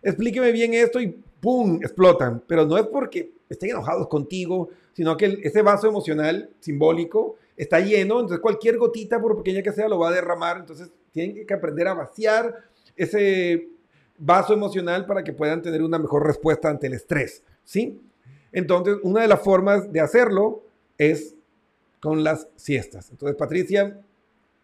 explíqueme 0.00 0.52
bien 0.52 0.72
esto 0.72 1.02
y 1.02 1.08
¡pum! 1.38 1.80
explotan. 1.82 2.42
Pero 2.46 2.64
no 2.64 2.78
es 2.78 2.86
porque 2.86 3.30
estén 3.50 3.70
enojados 3.70 4.08
contigo, 4.08 4.70
sino 4.94 5.18
que 5.18 5.38
ese 5.42 5.60
vaso 5.60 5.86
emocional 5.86 6.48
simbólico 6.60 7.36
está 7.56 7.80
lleno, 7.80 8.20
entonces 8.20 8.40
cualquier 8.40 8.76
gotita, 8.76 9.20
por 9.20 9.36
pequeña 9.36 9.62
que 9.62 9.72
sea, 9.72 9.88
lo 9.88 9.98
va 9.98 10.08
a 10.08 10.12
derramar. 10.12 10.58
Entonces 10.58 10.90
tienen 11.12 11.46
que 11.46 11.54
aprender 11.54 11.88
a 11.88 11.94
vaciar 11.94 12.54
ese 12.94 13.68
vaso 14.18 14.54
emocional 14.54 15.06
para 15.06 15.22
que 15.22 15.32
puedan 15.32 15.62
tener 15.62 15.82
una 15.82 15.98
mejor 15.98 16.26
respuesta 16.26 16.68
ante 16.68 16.86
el 16.86 16.94
estrés, 16.94 17.42
¿sí? 17.64 18.00
Entonces, 18.52 18.96
una 19.02 19.22
de 19.22 19.28
las 19.28 19.40
formas 19.42 19.92
de 19.92 20.00
hacerlo 20.00 20.62
es 20.96 21.34
con 22.00 22.24
las 22.24 22.48
siestas. 22.56 23.10
Entonces, 23.10 23.36
Patricia, 23.36 24.00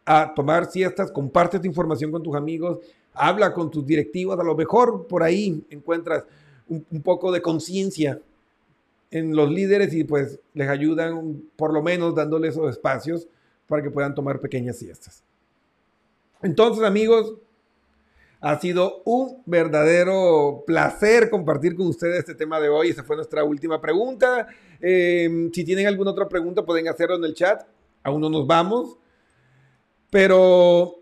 a 0.05 0.33
tomar 0.35 0.71
siestas, 0.71 1.11
comparte 1.11 1.59
tu 1.59 1.67
información 1.67 2.11
con 2.11 2.23
tus 2.23 2.35
amigos, 2.35 2.79
habla 3.13 3.53
con 3.53 3.71
tus 3.71 3.85
directivos, 3.85 4.39
a 4.39 4.45
lo 4.45 4.55
mejor 4.55 5.07
por 5.07 5.23
ahí 5.23 5.63
encuentras 5.69 6.25
un, 6.69 6.87
un 6.91 7.03
poco 7.03 7.31
de 7.31 7.43
conciencia 7.43 8.19
en 9.13 9.37
los 9.37 9.51
líderes 9.51 9.95
y 9.95 10.05
pues 10.05 10.41
les 10.55 10.69
ayudan 10.69 11.43
por 11.57 11.73
lo 11.73 11.83
menos 11.83 12.15
dándoles 12.15 12.55
esos 12.55 12.71
espacios 12.71 13.29
para 13.69 13.83
que 13.83 13.91
puedan 13.91 14.15
tomar 14.15 14.41
pequeñas 14.41 14.77
siestas. 14.77 15.23
Entonces, 16.43 16.83
amigos, 16.83 17.35
ha 18.41 18.59
sido 18.59 19.03
un 19.05 19.43
verdadero 19.47 20.65
placer 20.67 21.31
compartir 21.31 21.77
con 21.77 21.87
ustedes 21.87 22.21
este 22.21 22.35
tema 22.35 22.59
de 22.59 22.71
hoy. 22.71 22.89
Esa 22.89 23.05
fue 23.05 23.15
nuestra 23.15 23.45
última 23.45 23.81
pregunta. 23.81 24.49
Eh, 24.81 25.51
si 25.53 25.65
tienen 25.65 25.87
alguna 25.87 26.11
otra 26.11 26.29
pregunta, 26.29 26.65
pueden 26.65 26.89
hacerlo 26.89 27.17
en 27.17 27.25
el 27.25 27.35
chat. 27.35 27.63
Aún 28.03 28.21
no 28.21 28.31
nos 28.31 28.47
vamos. 28.47 28.99
Pero 30.11 30.97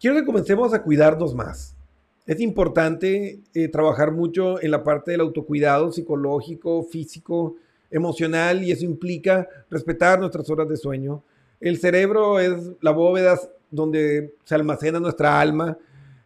quiero 0.00 0.16
que 0.16 0.24
comencemos 0.24 0.74
a 0.74 0.82
cuidarnos 0.82 1.34
más. 1.34 1.76
Es 2.26 2.40
importante 2.40 3.40
eh, 3.54 3.68
trabajar 3.68 4.12
mucho 4.12 4.62
en 4.62 4.70
la 4.70 4.84
parte 4.84 5.12
del 5.12 5.20
autocuidado 5.20 5.90
psicológico, 5.92 6.82
físico, 6.84 7.56
emocional, 7.90 8.62
y 8.62 8.70
eso 8.70 8.84
implica 8.84 9.48
respetar 9.68 10.20
nuestras 10.20 10.48
horas 10.50 10.68
de 10.68 10.76
sueño. 10.76 11.22
El 11.60 11.78
cerebro 11.78 12.38
es 12.38 12.52
la 12.80 12.92
bóveda 12.92 13.38
donde 13.70 14.34
se 14.44 14.54
almacena 14.54 15.00
nuestra 15.00 15.40
alma 15.40 15.76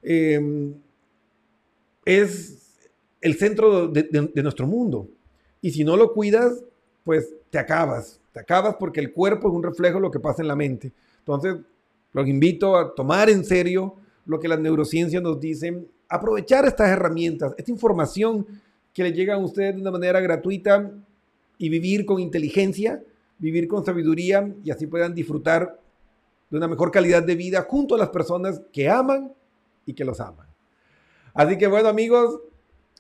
Em, 0.05 0.75
es 2.05 2.79
el 3.23 3.35
centro 3.37 3.89
de, 3.89 4.43
nuestro 4.43 4.67
mundo. 4.67 5.09
Y 5.63 5.71
si 5.71 5.83
no 5.83 5.97
lo 5.97 6.13
cuidas, 6.13 6.63
pues 7.03 7.35
te 7.49 7.59
acabas. 7.59 8.21
Te 8.33 8.41
acabas 8.41 8.77
porque 8.79 9.01
el 9.01 9.13
cuerpo 9.13 9.49
es 9.49 9.55
un 9.55 9.63
reflejo 9.63 9.97
de 9.97 10.03
lo 10.03 10.11
que 10.11 10.21
pasa 10.21 10.43
en 10.43 10.49
la 10.49 10.57
mente. 10.57 10.93
Entonces, 11.21 11.57
los 12.13 12.29
invito 12.29 12.77
a 12.77 12.95
tomar 12.95 13.31
en 13.31 13.45
serio 13.45 13.97
lo 14.27 14.41
que 14.41 14.49
las 14.49 14.59
neurociencias 14.61 15.23
nos 15.23 15.41
dicen, 15.41 15.89
aprovechar 16.09 16.65
estas 16.67 16.89
herramientas, 16.89 17.55
esta 17.59 17.71
información 17.71 18.47
que 18.93 19.03
le 19.03 19.13
llega 19.13 19.35
a 19.35 19.39
ustedes 19.39 19.75
de 19.75 19.81
una 19.81 19.91
manera 19.91 20.21
gratuita 20.21 20.91
y 21.59 21.69
vivir 21.69 22.05
con 22.07 22.21
inteligencia, 22.21 23.03
vivir 23.39 23.69
con 23.69 23.85
sabiduría 23.85 24.55
y 24.63 24.71
así 24.71 24.87
puedan 24.87 25.15
disfrutar 25.15 25.81
de 26.51 26.57
una 26.57 26.69
mejor 26.69 26.91
calidad 26.91 27.23
de 27.23 27.35
vida 27.35 27.63
junto 27.63 27.95
a 27.95 27.99
las 27.99 28.11
personas 28.11 28.63
que 28.73 28.89
aman 28.89 29.33
y 29.87 29.95
que 29.95 30.05
los 30.05 30.21
aman. 30.21 30.47
Así 31.35 31.59
que 31.59 31.67
bueno 31.67 31.89
amigos, 31.89 32.41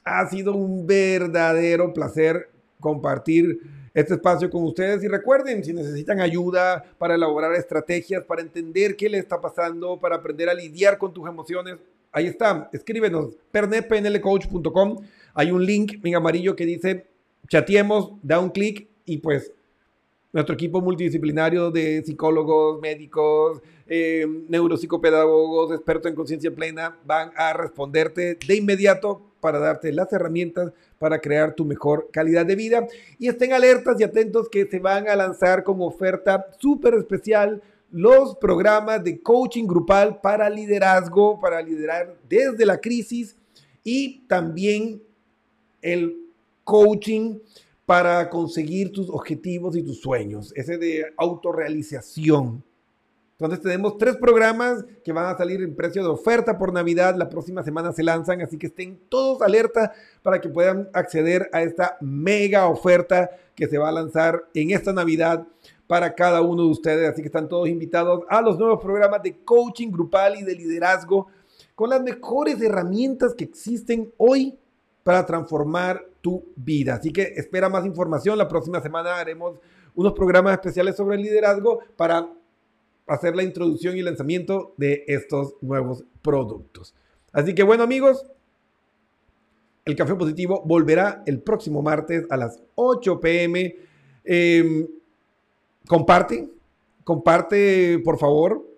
ha 0.05 0.29
sido 0.29 0.55
un 0.55 0.87
verdadero 0.87 1.93
placer 1.93 2.51
compartir 2.81 3.61
este 3.95 4.15
espacio 4.15 4.51
con 4.51 4.65
ustedes. 4.65 5.03
Y 5.05 5.09
recuerden, 5.09 5.63
si 5.65 5.73
necesitan 5.73 6.21
ayuda 6.21 6.85
para 6.99 7.15
elaborar 7.15 7.55
estrategias, 7.55 8.25
para 8.25 8.43
entender 8.43 8.97
qué 8.97 9.09
le 9.09 9.19
está 9.19 9.41
pasando, 9.41 9.99
para 9.99 10.17
aprender 10.17 10.49
a 10.51 10.55
lidiar 10.55 10.99
con 10.99 11.15
tus 11.15 11.27
emociones, 11.29 11.77
ahí 12.13 12.27
está, 12.27 12.69
escríbenos, 12.73 13.37
pernetpnlcoach.com, 13.51 14.99
hay 15.33 15.51
un 15.51 15.65
link 15.65 16.05
en 16.05 16.15
amarillo 16.17 16.55
que 16.55 16.67
dice 16.67 17.07
chateemos, 17.49 18.13
da 18.23 18.41
un 18.41 18.51
clic 18.51 18.89
y 19.05 19.19
pues 19.19 19.53
nuestro 20.33 20.55
equipo 20.55 20.81
multidisciplinario 20.81 21.71
de 21.71 22.03
psicólogos, 22.05 22.81
médicos, 22.81 23.61
eh, 23.87 24.27
neuropsicopedagogos, 24.49 25.73
expertos 25.73 26.11
en 26.11 26.17
conciencia 26.17 26.53
plena, 26.53 26.99
van 27.05 27.31
a 27.37 27.53
responderte 27.53 28.37
de 28.47 28.57
inmediato 28.57 29.23
para 29.41 29.59
darte 29.59 29.93
las 29.93 30.13
herramientas 30.13 30.73
para 31.05 31.21
crear 31.21 31.55
tu 31.55 31.67
mejor 31.67 32.09
calidad 32.11 32.47
de 32.47 32.57
vida. 32.57 32.87
Y 33.19 33.29
estén 33.29 33.53
alertas 33.53 34.01
y 34.01 34.05
atentos 34.05 34.49
que 34.49 34.65
se 34.65 34.79
van 34.79 35.07
a 35.07 35.15
lanzar 35.15 35.63
como 35.63 35.87
oferta 35.87 36.47
súper 36.59 36.95
especial 36.95 37.61
los 37.91 38.37
programas 38.37 39.05
de 39.05 39.21
coaching 39.21 39.67
grupal 39.67 40.19
para 40.23 40.49
liderazgo, 40.49 41.39
para 41.39 41.61
liderar 41.61 42.17
desde 42.27 42.65
la 42.65 42.81
crisis 42.81 43.37
y 43.85 44.21
también 44.21 45.03
el 45.83 46.17
coaching 46.65 47.39
para 47.85 48.31
conseguir 48.31 48.91
tus 48.91 49.11
objetivos 49.11 49.77
y 49.77 49.83
tus 49.83 50.01
sueños, 50.01 50.55
ese 50.57 50.79
de 50.79 51.05
autorrealización. 51.19 52.65
Entonces 53.45 53.63
tenemos 53.63 53.99
tres 53.99 54.17
programas 54.17 54.85
que 55.05 55.13
van 55.13 55.27
a 55.27 55.37
salir 55.37 55.63
en 55.63 55.75
precio 55.75 56.03
de 56.03 56.09
oferta 56.09 56.57
por 56.57 56.73
Navidad. 56.73 57.15
La 57.17 57.29
próxima 57.29 57.63
semana 57.63 57.93
se 57.93 58.03
lanzan, 58.03 58.41
así 58.41 58.59
que 58.59 58.69
estén 58.69 58.99
todos 59.09 59.43
alerta 59.43 59.93
para 60.23 60.41
que 60.41 60.49
puedan 60.49 60.89
acceder 60.93 61.51
a 61.53 61.63
esta 61.63 61.97
mega 62.01 62.67
oferta 62.69 63.31
que 63.55 63.67
se 63.67 63.79
va 63.79 63.89
a 63.89 63.93
lanzar 63.93 64.45
en 64.55 64.71
esta 64.71 64.93
Navidad 64.93 65.47
para 65.87 66.15
cada 66.15 66.41
uno 66.41 66.63
de 66.63 66.71
ustedes. 66.71 67.11
Así 67.11 67.23
que 67.23 67.29
están 67.29 67.49
todos 67.49 67.69
invitados 67.69 68.23
a 68.29 68.41
los 68.41 68.59
nuevos 68.59 68.83
programas 68.83 69.23
de 69.23 69.37
coaching 69.45 69.91
grupal 69.91 70.39
y 70.39 70.43
de 70.43 70.55
liderazgo 70.55 71.27
con 71.75 71.91
las 71.91 72.03
mejores 72.03 72.61
herramientas 72.61 73.35
que 73.35 73.45
existen 73.45 74.13
hoy 74.17 74.59
para 75.03 75.27
transformar 75.27 76.05
tu 76.21 76.47
vida. 76.57 76.95
Así 76.95 77.13
que 77.13 77.35
espera 77.37 77.69
más 77.69 77.85
información. 77.85 78.39
La 78.39 78.49
próxima 78.49 78.81
semana 78.81 79.19
haremos 79.19 79.59
unos 79.95 80.15
programas 80.15 80.55
especiales 80.55 80.97
sobre 80.97 81.17
el 81.17 81.23
liderazgo 81.23 81.81
para 81.97 82.27
hacer 83.07 83.37
la 83.37 83.43
introducción 83.43 83.97
y 83.97 84.03
lanzamiento 84.03 84.75
de 84.77 85.05
estos 85.07 85.55
nuevos 85.61 86.05
productos. 86.23 86.95
Así 87.33 87.55
que 87.55 87.63
bueno 87.63 87.83
amigos, 87.83 88.27
el 89.85 89.97
Café 89.97 90.15
Positivo 90.15 90.63
volverá 90.65 91.23
el 91.27 91.41
próximo 91.41 91.83
martes 91.83 92.27
a 92.31 92.37
las 92.37 92.63
8 92.75 93.21
pm. 93.21 93.77
Em, 94.25 94.89
comparte, 95.87 96.49
comparte 97.05 97.99
por 97.99 98.19
favor 98.19 98.74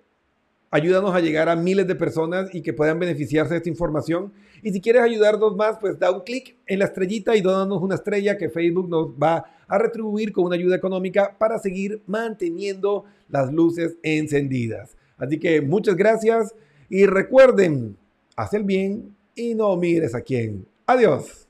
Ayúdanos 0.70 1.14
a 1.14 1.20
llegar 1.20 1.48
a 1.48 1.56
miles 1.56 1.86
de 1.86 1.94
personas 1.94 2.52
y 2.52 2.60
que 2.60 2.72
puedan 2.72 2.98
beneficiarse 2.98 3.54
de 3.54 3.58
esta 3.58 3.68
información. 3.68 4.32
Y 4.62 4.72
si 4.72 4.80
quieres 4.80 5.02
ayudarnos 5.02 5.54
más, 5.56 5.78
pues 5.78 5.98
da 5.98 6.10
un 6.10 6.22
clic 6.22 6.56
en 6.66 6.80
la 6.80 6.86
estrellita 6.86 7.36
y 7.36 7.40
dónanos 7.40 7.82
una 7.82 7.94
estrella 7.94 8.36
que 8.36 8.48
Facebook 8.48 8.88
nos 8.88 9.08
va 9.10 9.44
a 9.68 9.78
retribuir 9.78 10.32
con 10.32 10.44
una 10.44 10.56
ayuda 10.56 10.76
económica 10.76 11.36
para 11.38 11.58
seguir 11.58 12.02
manteniendo 12.06 13.04
las 13.28 13.52
luces 13.52 13.96
encendidas. 14.02 14.96
Así 15.18 15.38
que 15.38 15.60
muchas 15.60 15.96
gracias 15.96 16.54
y 16.88 17.06
recuerden, 17.06 17.96
haz 18.36 18.52
el 18.54 18.64
bien 18.64 19.16
y 19.34 19.54
no 19.54 19.76
mires 19.76 20.14
a 20.14 20.20
quién. 20.20 20.66
Adiós. 20.86 21.45